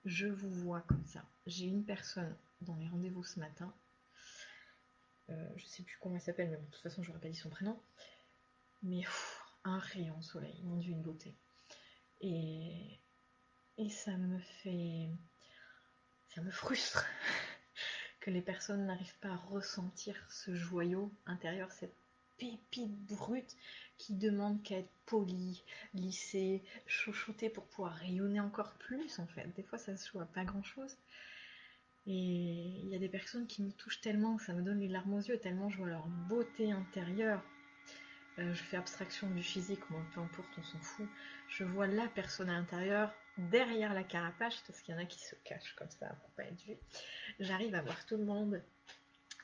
[0.05, 1.23] je vous vois comme ça.
[1.45, 3.73] J'ai une personne dans les rendez-vous ce matin.
[5.29, 7.29] Euh, je ne sais plus comment elle s'appelle, mais de toute façon, je n'aurais pas
[7.29, 7.79] dit son prénom.
[8.83, 9.03] Mais
[9.63, 11.33] un rayon soleil, mon Dieu, une beauté.
[12.21, 12.99] Et,
[13.77, 15.07] et ça me fait.
[16.35, 17.05] Ça me frustre
[18.19, 21.95] que les personnes n'arrivent pas à ressentir ce joyau intérieur, cette
[22.37, 23.55] pépite brute
[23.97, 25.63] qui demande qu'à être polie,
[25.93, 29.47] lissée, chouchoutée pour pouvoir rayonner encore plus en fait.
[29.55, 30.97] Des fois ça se joue pas grand chose.
[32.05, 34.89] Et il y a des personnes qui me touchent tellement que ça me donne les
[34.89, 37.41] larmes aux yeux, tellement je vois leur beauté intérieure.
[38.39, 41.07] Euh, je fais abstraction du physique, moi peu importe, on s'en fout.
[41.47, 45.19] Je vois la personne à l'intérieur, derrière la carapace, parce qu'il y en a qui
[45.19, 46.75] se cachent comme ça pour pas être vu.
[47.39, 48.61] J'arrive à voir tout le monde.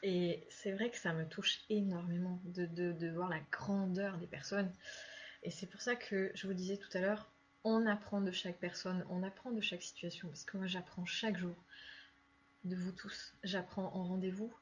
[0.02, 4.72] Et c'est vrai que ça me touche énormément de, voir la grandeur des personnes.
[5.44, 7.32] Et c'est pour ça que je vous disais tout à l'heure,
[7.64, 11.38] on apprend de chaque personne, on apprend de chaque situation, parce que moi j'apprends chaque
[11.38, 11.56] jour.
[12.66, 13.34] de vous tous.
[13.44, 14.54] J'apprends en rendez-vous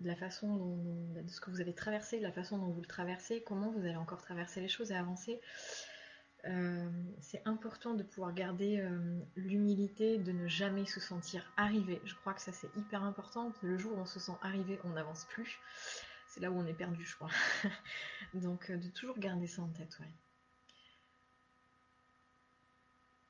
[0.00, 2.80] de la façon dont, de ce que vous avez traversé, de la façon dont vous
[2.80, 5.40] le traversez, comment vous allez encore traverser les choses et avancer.
[6.48, 6.88] Euh,
[7.20, 12.00] c'est important de pouvoir garder euh, l'humilité, de ne jamais se sentir arrivé.
[12.04, 13.52] Je crois que ça c'est hyper important.
[13.62, 15.58] Le jour où on se sent arrivé, on n'avance plus.
[16.26, 17.30] C'est là où on est perdu, je crois.
[18.34, 20.10] Donc euh, de toujours garder ça en tête, ouais.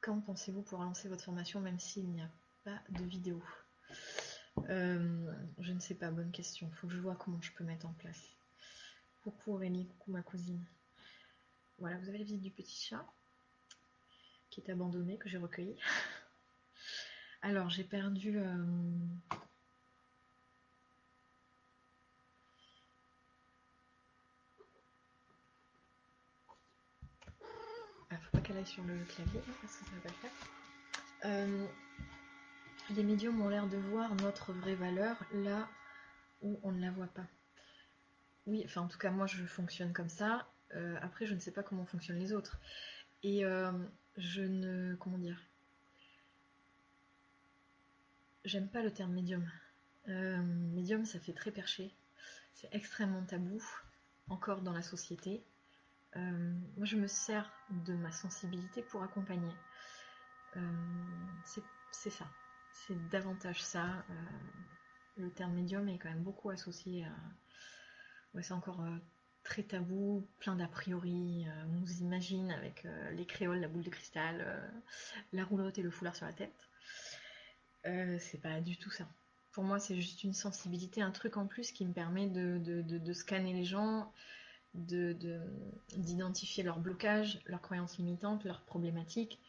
[0.01, 2.31] Quand pensez-vous pouvoir lancer votre formation même s'il n'y a
[2.65, 3.43] pas de vidéo?
[4.69, 6.69] Je ne sais pas, bonne question.
[6.71, 8.23] Il faut que je vois comment je peux mettre en place.
[9.23, 10.65] Coucou Aurélie, coucou ma cousine.
[11.79, 13.07] Voilà, vous avez la visite du petit chat
[14.51, 15.77] qui est abandonné, que j'ai recueilli.
[17.43, 18.31] Alors, j'ai perdu...
[18.31, 18.65] Il euh,
[28.11, 30.31] Ah, faut pas qu'elle aille sur le clavier, parce que ça va pas le faire.
[31.27, 31.67] Euh,
[32.91, 35.69] les médiums ont l'air de voir notre vraie valeur là
[36.41, 37.27] où on ne la voit pas.
[38.47, 40.47] Oui, enfin en tout cas moi je fonctionne comme ça.
[40.75, 42.59] Euh, après, je ne sais pas comment fonctionnent les autres.
[43.23, 43.73] Et euh,
[44.17, 44.95] je ne.
[44.97, 45.41] Comment dire?
[48.45, 49.49] J'aime pas le terme médium.
[50.09, 51.95] Euh, médium, ça fait très perché.
[52.55, 53.63] C'est extrêmement tabou,
[54.29, 55.45] encore dans la société.
[56.17, 59.53] moi, je me sers de ma sensibilité pour accompagner.
[61.93, 62.27] c'est ça.
[62.73, 64.05] C'est davantage ça.
[65.17, 67.13] le terme médium est quand même beaucoup associé à.
[68.35, 68.83] Ouais, c'est encore
[69.49, 71.47] très tabou, plein d'a priori.
[71.47, 74.69] Euh, on nous imagine avec euh, les créoles, la boule de cristal, euh,
[75.33, 76.69] la roulotte et le foulard sur la tête.
[78.21, 79.09] c'est pas du tout ça.
[79.53, 83.55] Pour moi, c'est juste une sensibilité, un truc en plus qui me permet de, scanner
[83.55, 84.13] les gens,
[84.75, 89.41] d'identifier leurs blocages, leurs croyances limitantes, leurs problématiques.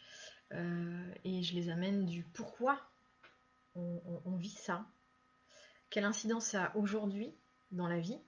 [0.54, 2.80] et je les amène du pourquoi
[3.76, 4.86] on vit ça,
[5.90, 7.34] quelle incidence ça a aujourd'hui
[7.72, 8.20] dans la vie,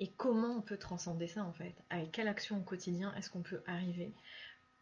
[0.00, 1.74] et comment on peut transcender ça en fait?
[1.90, 4.12] Avec quelle action au quotidien est-ce qu'on peut arriver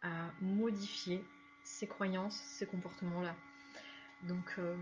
[0.01, 1.23] à modifier
[1.63, 3.35] ces croyances, ces comportements-là?
[4.23, 4.75] Donc euh,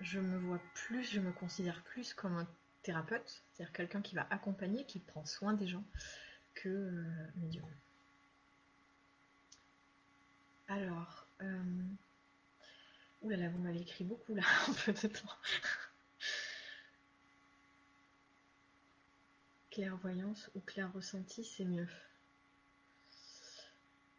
[0.00, 2.46] je me vois plus, je me considère plus comme un
[2.82, 5.84] thérapeute, c'est-à-dire quelqu'un qui va accompagner, qui prend soin des gens,
[6.54, 7.04] que euh,
[7.36, 7.68] médium.
[10.68, 11.62] Alors, euh...
[13.22, 15.28] Là, vous m'avez écrit beaucoup là, en peu de temps.
[19.76, 21.86] Clairvoyance ou clair ressenti, c'est mieux.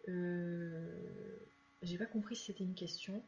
[0.07, 1.39] Euh,
[1.81, 3.23] j'ai pas compris si c'était une question.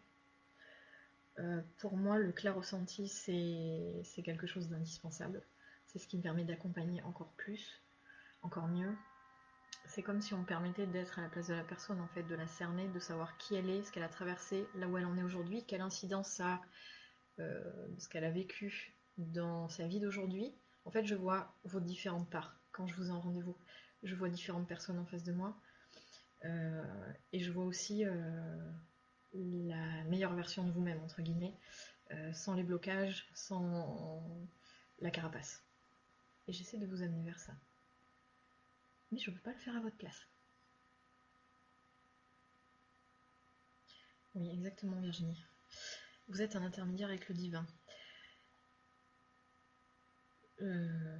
[1.39, 5.41] Euh, pour moi, le clair ressenti, c'est quelque chose d'indispensable.
[5.87, 7.81] C'est ce qui me permet d'accompagner encore plus,
[8.43, 8.95] encore mieux.
[9.87, 12.21] C'est comme si on me permettait d'être à la place de la personne, en fait,
[12.23, 15.05] de la cerner, de savoir qui elle est, ce qu'elle a traversé, là où elle
[15.05, 16.61] en est aujourd'hui, quelle incidence ça a,
[17.39, 20.53] euh, ce qu'elle a vécu dans sa vie d'aujourd'hui,
[20.89, 23.55] en fait, je vois vos différentes parts quand je vous ai en rendez-vous.
[24.01, 25.55] Je vois différentes personnes en face de moi.
[26.45, 26.83] Euh,
[27.31, 28.71] et je vois aussi euh,
[29.35, 31.53] la meilleure version de vous-même, entre guillemets,
[32.09, 34.35] euh, sans les blocages, sans
[34.99, 35.61] la carapace.
[36.47, 37.53] Et j'essaie de vous amener vers ça.
[39.11, 40.25] Mais je ne peux pas le faire à votre place.
[44.33, 45.45] Oui, exactement, Virginie.
[46.29, 47.67] Vous êtes un intermédiaire avec le divin.
[50.61, 51.19] Euh,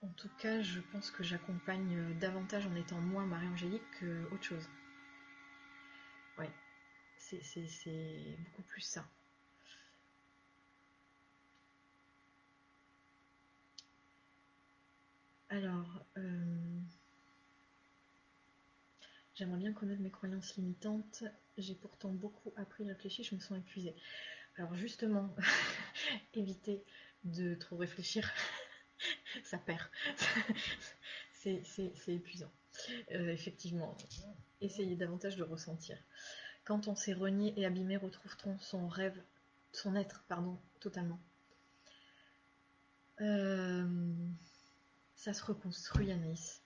[0.00, 4.70] en tout cas, je pense que j'accompagne davantage en étant moins Marie-Angélique qu'autre chose.
[6.38, 6.52] Ouais,
[7.16, 9.06] c'est beaucoup plus ça.
[15.48, 16.80] Alors, euh,
[19.34, 21.24] j'aimerais bien connaître mes croyances limitantes.
[21.58, 23.94] J'ai pourtant beaucoup appris, réfléchi, je me sens épuisée.
[24.56, 25.34] Alors justement,
[26.34, 26.84] éviter
[27.26, 28.30] de trop réfléchir,
[29.44, 29.82] ça perd.
[31.32, 32.50] c'est épuisant.
[33.12, 33.96] Euh, effectivement,
[34.60, 35.96] essayez davantage de ressentir.
[36.64, 39.16] Quand on s'est renié et abîmé, retrouve-t-on son rêve,
[39.72, 41.20] son être, pardon, totalement.
[43.20, 44.12] Euh,
[45.14, 46.62] ça se reconstruit, Anaïs.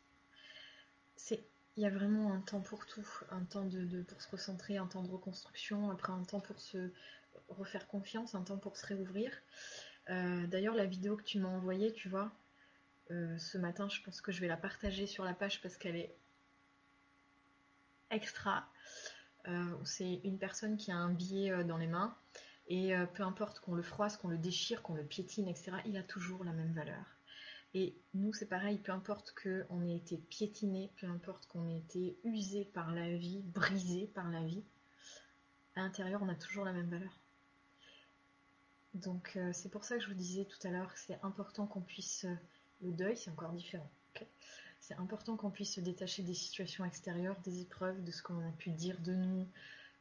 [1.76, 3.66] Il y a vraiment un temps pour tout, un temps
[4.08, 6.90] pour se recentrer, un temps de reconstruction, après un temps pour se
[7.48, 9.30] refaire confiance, un temps pour se réouvrir.
[10.11, 12.32] Euh, d'ailleurs, la vidéo que tu m'as envoyée, tu vois,
[13.11, 15.96] euh, ce matin, je pense que je vais la partager sur la page parce qu'elle
[15.96, 16.14] est
[18.11, 18.68] extra.
[19.48, 22.16] Euh, c'est une personne qui a un billet dans les mains
[22.68, 26.04] et peu importe qu'on le froisse, qu'on le déchire, qu'on le piétine, etc., il a
[26.04, 27.04] toujours la même valeur.
[27.74, 32.16] Et nous, c'est pareil, peu importe qu'on ait été piétiné, peu importe qu'on ait été
[32.22, 34.62] usé par la vie, brisé par la vie,
[35.74, 37.20] à l'intérieur, on a toujours la même valeur.
[38.95, 41.66] Donc euh, c'est pour ça que je vous disais tout à l'heure que c'est important
[41.66, 42.24] qu'on puisse...
[42.24, 42.34] Euh,
[42.82, 43.91] le deuil, c'est encore différent.
[44.80, 48.53] c'est important qu'on puisse se détacher des situations extérieures, des épreuves, de ce qu'on a
[48.53, 49.47] pu dire de nous,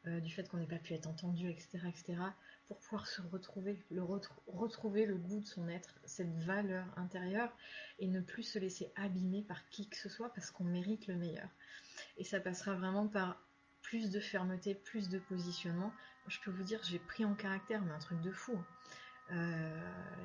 [0.08, 2.18] euh, du fait qu'on n'ait pas pu être entendu, etc., etc.,
[2.68, 4.04] pour pouvoir se retrouver, le
[4.48, 7.52] retrouver le goût de son être, cette valeur intérieure,
[7.98, 11.16] et ne plus se laisser abîmer par qui que ce soit parce qu'on mérite le
[11.16, 11.50] meilleur.
[12.18, 13.42] Et ça passera vraiment par
[13.82, 15.92] plus de fermeté, plus de positionnement.
[16.28, 18.54] Je peux vous dire, j'ai pris en caractère, mais un truc de fou.
[18.56, 18.66] Hein.
[19.32, 19.80] Euh,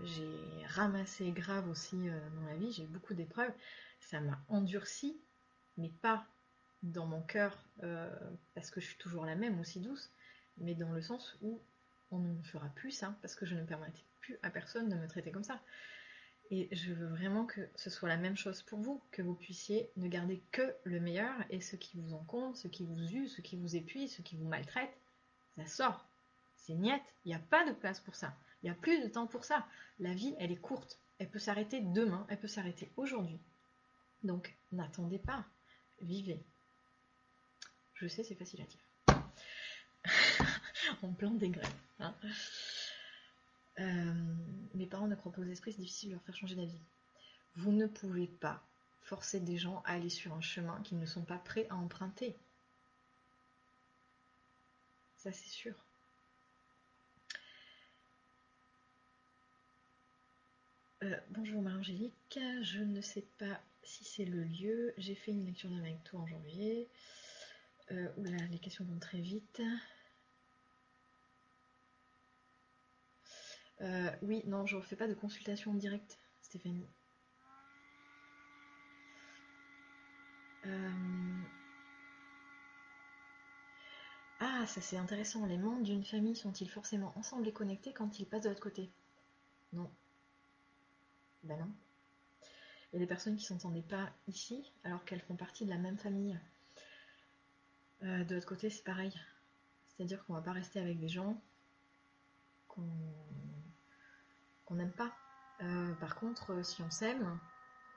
[0.05, 3.53] j'ai ramassé grave aussi euh, dans la vie, j'ai beaucoup d'épreuves.
[4.01, 5.17] Ça m'a endurci,
[5.77, 6.27] mais pas
[6.83, 8.11] dans mon cœur euh,
[8.55, 10.11] parce que je suis toujours la même, aussi douce,
[10.59, 11.61] mais dans le sens où
[12.11, 15.09] on ne fera plus ça parce que je ne permettais plus à personne de me
[15.09, 15.61] traiter comme ça.
[16.51, 19.91] Et je veux vraiment que ce soit la même chose pour vous, que vous puissiez
[19.97, 23.41] ne garder que le meilleur et ce qui vous encombre, ce qui vous use, ce
[23.41, 24.95] qui vous épuise, ce qui vous maltraite,
[25.57, 26.07] ça sort.
[26.57, 28.37] C'est niette, il n'y a pas de place pour ça.
[28.65, 29.67] Il n'y a plus de temps pour ça.
[30.01, 30.99] La vie, elle est courte.
[31.19, 33.39] Elle peut s'arrêter demain, elle peut s'arrêter aujourd'hui.
[34.23, 35.45] Donc, n'attendez pas.
[36.01, 36.43] Vivez.
[37.97, 38.81] Je sais, c'est facile à dire.
[41.03, 41.71] On plante des graines.
[42.01, 42.15] Hein.
[43.81, 44.15] Euh,
[44.73, 46.81] mes parents ne croient pas aux esprits, c'est difficile de leur faire changer d'avis.
[47.57, 48.62] Vous ne pouvez pas
[49.03, 52.35] forcer des gens à aller sur un chemin qu'ils ne sont pas prêts à emprunter.
[55.19, 55.75] Ça, c'est sûr.
[61.05, 64.95] Euh, bonjour Marie-Angélique, je ne sais pas si c'est le lieu.
[64.97, 66.89] J'ai fait une lecture d'âme avec toi en janvier.
[67.91, 69.61] Euh, oula, les questions vont très vite.
[73.83, 75.79] Euh, oui, non, je ne fais pas de consultation en
[76.41, 76.87] Stéphanie.
[84.41, 85.45] Ah, ça c'est intéressant.
[85.45, 88.91] Les membres d'une famille sont-ils forcément ensemble et connectés quand ils passent de l'autre côté?
[89.75, 89.91] Non.
[91.45, 91.70] Ben non.
[92.99, 96.38] Des personnes qui ne s'entendaient pas ici, alors qu'elles font partie de la même famille.
[98.05, 99.12] Euh, de l'autre côté, c'est pareil.
[99.88, 101.40] C'est-à-dire qu'on ne va pas rester avec des gens
[102.68, 102.84] qu'on
[104.70, 105.12] n'aime pas.
[105.62, 107.38] Euh, par contre, si on s'aime,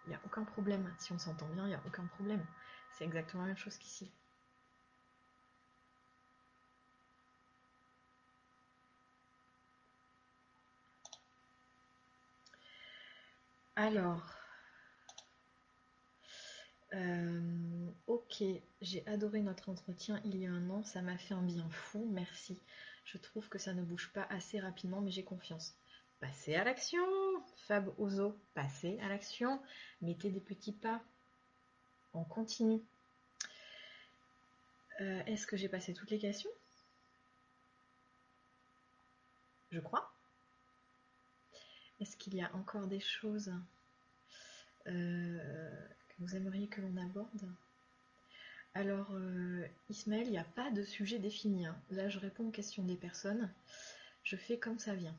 [0.05, 0.93] il n'y a aucun problème.
[0.99, 2.45] Si on s'entend bien, il n'y a aucun problème.
[2.93, 4.11] C'est exactement la même chose qu'ici.
[13.77, 14.33] Alors,
[16.95, 18.43] euh, ok,
[18.81, 22.09] j'ai adoré notre entretien il y a un an, ça m'a fait un bien fou,
[22.11, 22.59] merci.
[23.05, 25.75] Je trouve que ça ne bouge pas assez rapidement, mais j'ai confiance.
[26.19, 27.05] Passez à l'action,
[27.67, 29.61] Fab Ozo, passez à l'action,
[30.01, 30.99] mettez des petits pas,
[32.15, 32.81] on continue.
[35.01, 36.49] Euh, est-ce que j'ai passé toutes les questions?
[39.69, 40.16] Je crois.
[41.99, 43.51] Est-ce qu'il y a encore des choses
[44.87, 47.49] euh, que vous aimeriez que l'on aborde?
[48.73, 51.65] Alors, euh, Ismaël, il n'y a pas de sujet défini.
[51.65, 51.75] Hein.
[51.89, 53.51] Là, je réponds aux questions des personnes.
[54.23, 55.17] Je fais comme ça vient.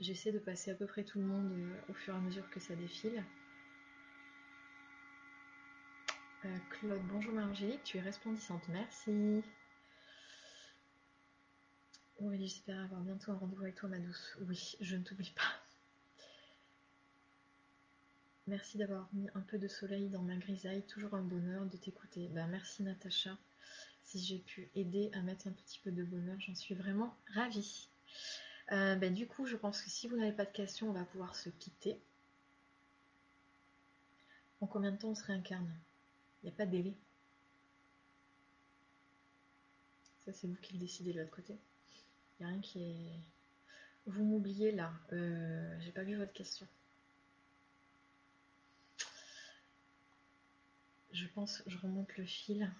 [0.00, 2.48] J'essaie de passer à peu près tout le monde euh, au fur et à mesure
[2.50, 3.22] que ça défile.
[6.70, 9.42] Claude, bonjour Margélique, tu es resplendissante, merci.
[12.20, 14.36] Oui, j'espère avoir bientôt un rendez-vous avec toi, ma douce.
[14.40, 15.62] Oui, je ne t'oublie pas.
[18.48, 20.82] Merci d'avoir mis un peu de soleil dans ma grisaille.
[20.82, 22.28] Toujours un bonheur de t'écouter.
[22.28, 23.38] Ben, merci Natacha.
[24.02, 27.88] Si j'ai pu aider à mettre un petit peu de bonheur, j'en suis vraiment ravie.
[28.70, 31.36] Ben, du coup, je pense que si vous n'avez pas de questions, on va pouvoir
[31.36, 32.00] se quitter.
[34.60, 35.72] En combien de temps on se réincarne?
[36.42, 36.94] Il n'y a pas de délai.
[40.24, 41.56] Ça, c'est vous qui le décidez de l'autre côté.
[42.38, 43.20] Il n'y a rien qui est.
[44.06, 44.92] Vous m'oubliez là.
[45.12, 46.66] Euh, j'ai pas vu votre question.
[51.12, 52.70] Je pense, je remonte le fil.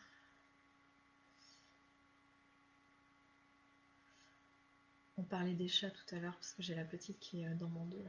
[5.16, 7.68] On parlait des chats tout à l'heure parce que j'ai la petite qui est dans
[7.68, 8.04] mon dos.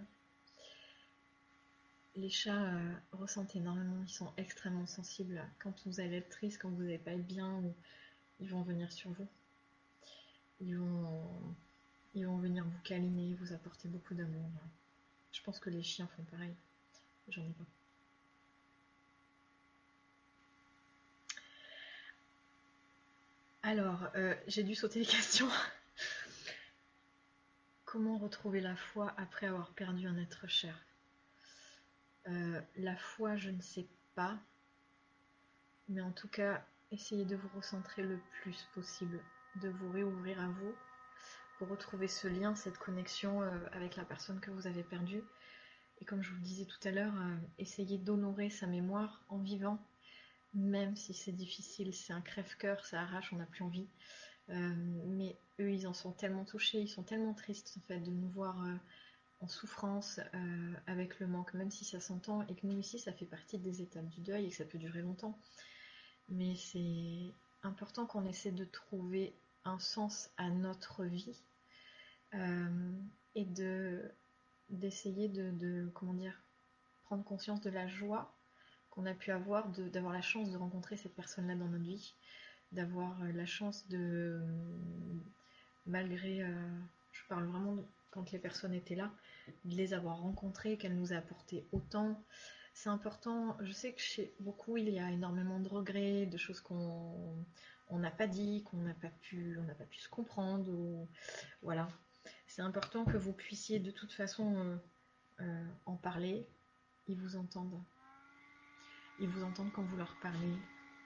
[2.16, 5.44] Les chats euh, ressentent énormément, ils sont extrêmement sensibles.
[5.58, 7.64] Quand vous allez être triste, quand vous n'allez pas être bien,
[8.40, 9.28] ils vont venir sur vous.
[10.62, 14.50] Ils vont, venir vous câliner, vous apporter beaucoup d'amour.
[15.32, 16.54] Je pense que les chiens font pareil.
[17.30, 17.66] J'en ai pas.
[23.62, 25.50] Alors, euh, j'ai dû sauter les questions.
[27.86, 30.78] Comment retrouver la foi après avoir perdu un être cher?
[32.28, 34.38] Euh, La foi, je ne sais pas.
[35.88, 39.20] Mais en tout cas, essayez de vous recentrer le plus possible
[39.56, 40.74] de vous réouvrir à vous
[41.60, 45.24] pour retrouver ce lien, cette connexion euh, avec la personne que vous avez perdue.
[46.00, 49.40] Et comme je vous le disais tout à l'heure, euh, essayez d'honorer sa mémoire en
[49.40, 49.78] vivant,
[50.54, 53.90] même si c'est difficile, c'est un crève-cœur, ça arrache, on n'a plus envie.
[54.50, 54.74] Euh,
[55.08, 58.30] mais eux, ils en sont tellement touchés, ils sont tellement tristes en fait de nous
[58.30, 58.58] voir
[59.42, 60.20] en souffrance
[60.88, 63.82] avec le manque, même si ça s'entend et que nous ici, ça fait partie des
[63.82, 65.38] étapes du deuil et que ça peut durer longtemps.
[66.30, 67.34] Mais c'est
[67.64, 69.34] important qu'on essaie de trouver
[69.66, 71.36] un sens à notre vie
[72.34, 72.92] euh,
[73.36, 74.02] et de
[74.70, 76.40] d'essayer de, comment dire
[77.06, 78.32] prendre conscience de la joie
[78.92, 82.14] qu'on a pu avoir d'avoir la chance de rencontrer cette personne là dans notre vie
[82.72, 84.40] d'avoir euh, la chance de
[85.88, 86.54] malgré euh,
[87.12, 87.78] je parle vraiment
[88.12, 89.12] quand les personnes étaient là
[89.66, 92.22] de les avoir rencontrées qu'elles nous a apporté autant
[92.80, 96.62] c'est important je sais que chez beaucoup il y a énormément de regrets de choses
[96.62, 97.46] qu'on
[97.90, 101.08] on n'a pas dit qu'on n'a pas pu on n'a pas pu se comprendre
[101.62, 101.88] voilà
[102.48, 104.78] c'est important que vous puissiez de toute façon euh,
[105.42, 106.48] euh, en parler.
[107.08, 107.80] Ils vous entendent.
[109.20, 110.56] Ils vous entendent quand vous leur parlez.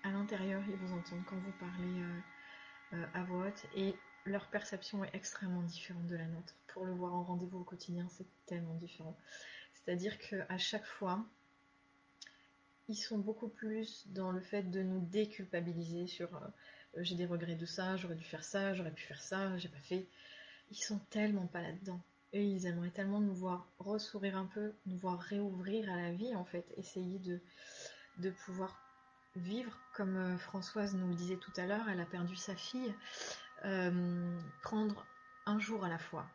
[0.03, 2.01] À l'intérieur, ils vous entendent quand vous parlez
[2.93, 3.95] euh, à voix Et
[4.25, 6.55] leur perception est extrêmement différente de la nôtre.
[6.67, 9.17] Pour le voir en rendez-vous au quotidien, c'est tellement différent.
[9.73, 11.25] C'est-à-dire qu'à chaque fois,
[12.87, 16.29] ils sont beaucoup plus dans le fait de nous déculpabiliser sur
[16.97, 19.79] j'ai des regrets de ça, j'aurais dû faire ça, j'aurais pu faire ça, j'ai pas
[19.79, 20.07] fait
[20.73, 22.01] ils sont tellement pas là-dedans.
[22.33, 26.35] Et ils aimeraient tellement nous voir ressourire un peu, nous voir réouvrir à la vie
[26.35, 27.39] en fait, essayer de,
[28.17, 28.75] de pouvoir
[29.35, 32.93] vivre comme euh, Françoise nous le disait tout à l'heure, elle a perdu sa fille,
[33.65, 35.05] euh, prendre
[35.45, 36.27] un jour à la fois,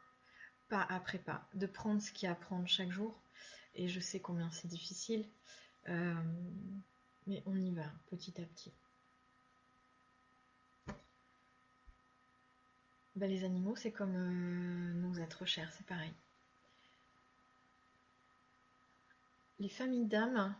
[0.68, 3.20] pas après pas, de prendre ce qu'il y a à prendre chaque jour.
[3.74, 5.28] Et je sais combien c'est difficile,
[5.88, 6.14] euh,
[7.26, 8.72] mais on y va petit à petit.
[13.18, 16.12] Bah, les animaux, c'est comme euh, nos êtres chers, c'est pareil.
[19.58, 20.54] Les familles d'âmes,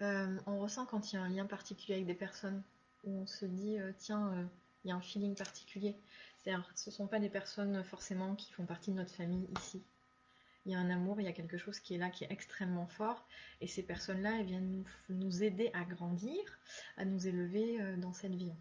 [0.00, 2.62] euh, on ressent quand il y a un lien particulier avec des personnes,
[3.02, 4.48] où on se dit, euh, tiens,
[4.84, 5.96] il y a un feeling particulier.
[6.38, 9.82] C'est-à-dire, ce ne sont pas des personnes forcément qui font partie de notre famille ici.
[10.66, 12.32] Il y a un amour, il y a quelque chose qui est là, qui est
[12.32, 13.26] extrêmement fort.
[13.60, 16.40] Et ces personnes-là, elles viennent nous, aider à grandir,
[16.96, 18.52] à nous élever dans cette vie.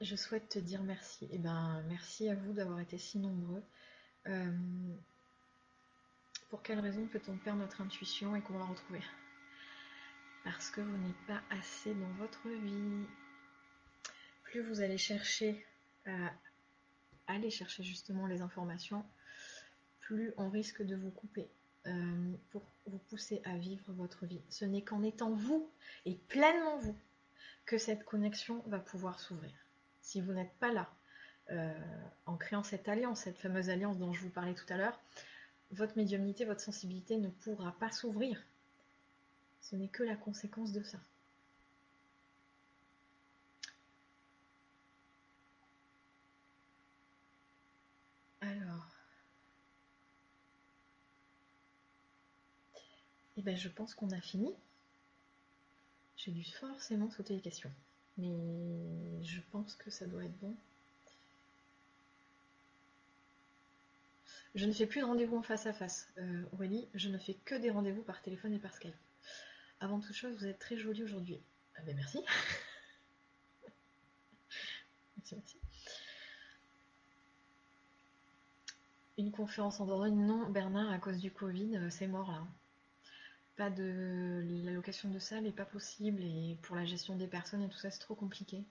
[0.00, 1.28] Je souhaite te dire merci.
[1.30, 3.62] Eh ben, merci à vous d'avoir été si nombreux.
[4.28, 4.50] Euh,
[6.48, 9.02] pour quelle raison peut-on perdre notre intuition et qu'on va la retrouver?
[10.42, 13.04] Parce que vous n'êtes pas assez dans votre vie.
[14.44, 15.66] Plus vous allez chercher
[16.06, 16.32] à
[17.30, 19.04] aller chercher justement les informations,
[20.00, 21.48] plus on risque de vous couper
[21.86, 24.42] euh, pour vous pousser à vivre votre vie.
[24.48, 25.68] Ce n'est qu'en étant vous
[26.04, 26.96] et pleinement vous
[27.66, 29.52] que cette connexion va pouvoir s'ouvrir
[30.10, 30.90] si vous n'êtes pas là,
[31.50, 31.72] euh,
[32.26, 34.98] en créant cette alliance, cette fameuse alliance dont je vous parlais tout à l'heure,
[35.70, 38.42] votre médiumnité, votre sensibilité ne pourra pas s'ouvrir.
[39.60, 40.98] Ce n'est que la conséquence de ça.
[48.40, 48.88] Alors.
[53.36, 54.52] Eh bien, je pense qu'on a fini.
[56.16, 57.72] J'ai dû forcément sauter les questions.
[58.18, 60.54] Mais je pense que ça doit être bon.
[64.54, 66.88] Je ne fais plus de rendez-vous en face à face, euh, Aurélie.
[66.94, 68.94] Je ne fais que des rendez-vous par téléphone et par Skype.
[69.78, 71.40] Avant toute chose, vous êtes très jolie aujourd'hui.
[71.76, 72.18] Ah ben merci.
[75.16, 75.56] merci, merci.
[79.18, 82.46] Une conférence en Dordogne Non, Bernard, à cause du Covid, euh, c'est mort là
[83.68, 87.68] de la location de salle est pas possible et pour la gestion des personnes et
[87.68, 88.64] tout ça c'est trop compliqué.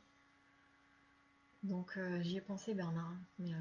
[1.62, 3.58] Donc euh, j'y ai pensé Bernard, mais euh,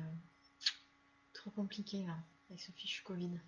[1.35, 2.16] trop compliqué là,
[2.49, 3.39] avec ce fichu Covid.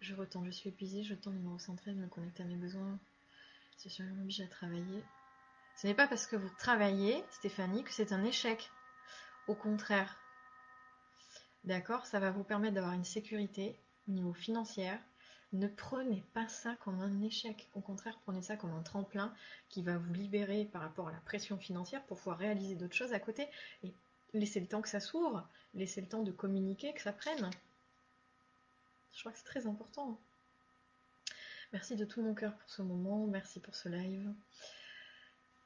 [0.00, 2.54] Je retends, je suis épuisée, je tends de me recentrer, de me connecter à mes
[2.54, 2.96] besoins.
[3.76, 5.02] C'est sûr, m'oblige à travailler.
[5.76, 8.70] Ce n'est pas parce que vous travaillez, Stéphanie, que c'est un échec.
[9.46, 10.16] Au contraire,
[11.66, 13.76] D'accord Ça va vous permettre d'avoir une sécurité
[14.08, 14.92] au niveau financier.
[15.52, 17.68] Ne prenez pas ça comme un échec.
[17.74, 19.34] Au contraire, prenez ça comme un tremplin
[19.68, 23.12] qui va vous libérer par rapport à la pression financière pour pouvoir réaliser d'autres choses
[23.12, 23.48] à côté
[23.82, 23.92] et
[24.32, 27.50] laisser le temps que ça s'ouvre, laisser le temps de communiquer, que ça prenne.
[29.12, 30.20] Je crois que c'est très important.
[31.72, 34.32] Merci de tout mon cœur pour ce moment, merci pour ce live.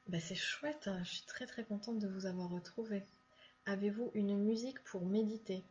[0.07, 1.01] Bah, c'est chouette, hein.
[1.03, 3.03] je suis très très contente de vous avoir retrouvé.
[3.65, 5.63] Avez-vous une musique pour méditer?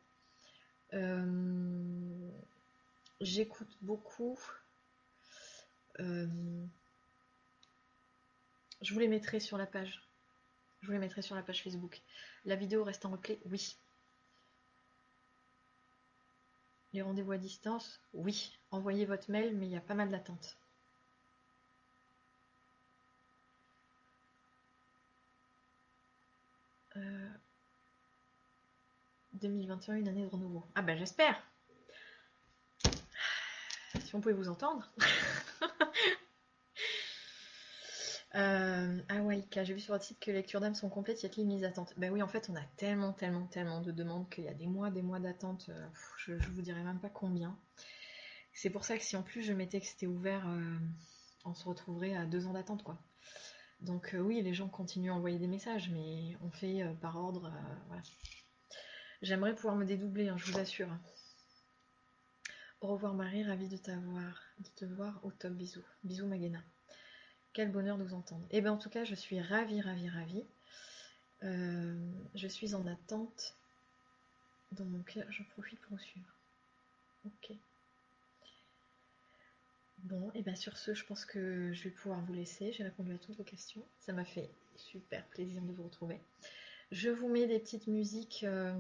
[0.95, 2.31] Euh,
[3.20, 4.39] j'écoute beaucoup.
[6.01, 6.26] Euh,
[8.83, 10.03] Je vous les mettrai sur la page.
[10.81, 12.01] Je vous les mettrai sur la page Facebook.
[12.47, 13.39] La vidéo reste en replay?
[13.45, 13.76] Oui.
[16.93, 18.01] Les rendez-vous à distance?
[18.14, 18.59] Oui.
[18.70, 20.57] Envoyez votre mail, mais il y a pas mal d'attentes.
[29.34, 30.64] 2021, une année de renouveau.
[30.74, 31.41] Ah ben j'espère
[34.05, 34.91] Si on pouvait vous entendre
[38.34, 41.26] euh, Ah ouais, j'ai vu sur votre site que les lectures d'âme sont complètes, y
[41.26, 44.28] a-t-il une mise d'attente Ben oui, en fait, on a tellement, tellement, tellement de demandes
[44.28, 45.66] qu'il y a des mois, des mois d'attente.
[45.68, 45.86] Euh,
[46.18, 47.57] je, vous dirais même pas combien.
[48.53, 50.76] C'est pour ça que si en plus je mettais que c'était ouvert, euh,
[51.45, 52.99] on se retrouverait à deux ans d'attente, quoi.
[53.83, 57.53] Donc oui, les gens continuent à envoyer des messages, mais on fait par ordre,
[57.89, 58.03] voilà.
[59.22, 60.89] J'aimerais pouvoir me dédoubler, hein, je vous assure.
[62.81, 65.85] Au revoir Marie, ravie de t'avoir, de te voir au top, bisous.
[66.05, 66.62] Bisous Magena.
[67.53, 68.45] Quel bonheur de vous entendre.
[68.51, 70.45] Et eh bien en tout cas, je suis ravie, ravie, ravie.
[71.43, 73.55] Euh, je suis en attente
[75.07, 75.24] cœur.
[75.31, 76.35] Je profite pour vous suivre.
[77.26, 77.57] Ok.
[80.05, 82.72] Bon, et bien sur ce, je pense que je vais pouvoir vous laisser.
[82.72, 83.82] J'ai répondu à toutes vos questions.
[83.98, 86.18] Ça m'a fait super plaisir de vous retrouver.
[86.90, 88.44] Je vous mets des petites musiques.
[88.44, 88.72] Euh,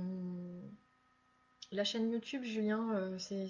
[1.72, 3.48] la chaîne YouTube, Julien, euh, c'est,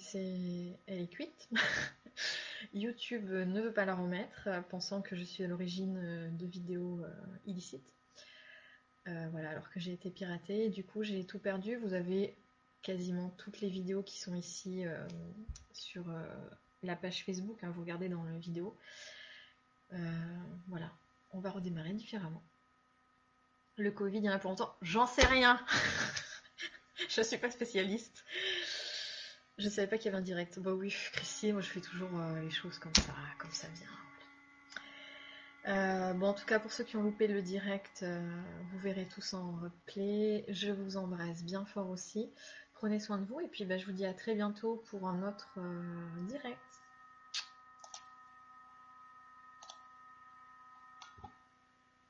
[0.86, 1.48] elle est cuite.
[2.74, 7.00] YouTube ne veut pas la remettre, euh, pensant que je suis à l'origine de vidéos
[7.46, 7.94] illicites.
[9.06, 10.68] voilà, alors que j'ai été piratée.
[10.68, 11.76] du coup, j'ai tout perdu.
[11.76, 12.36] Vous avez
[12.82, 14.84] quasiment toutes les vidéos qui sont ici
[15.72, 16.04] sur
[16.82, 17.62] la page Facebook.
[17.62, 18.76] Hein, vous regardez dans la vidéo.
[20.68, 20.90] voilà,
[21.32, 22.42] on va redémarrer différemment.
[23.76, 25.58] Le Covid, il y en a pour longtemps J'en sais rien.
[27.08, 28.24] je suis pas spécialiste.
[29.60, 30.58] Je savais pas qu'il y avait un direct.
[30.58, 33.86] Bah oui, Christy, moi je fais toujours euh, les choses comme ça, comme ça vient.
[35.68, 39.06] Euh, bon, en tout cas, pour ceux qui ont loupé le direct, euh, vous verrez
[39.06, 40.46] tout ça en replay.
[40.48, 42.30] Je vous embrasse bien fort aussi.
[42.72, 45.28] Prenez soin de vous et puis bah, je vous dis à très bientôt pour un
[45.28, 45.58] autre
[46.26, 46.58] direct.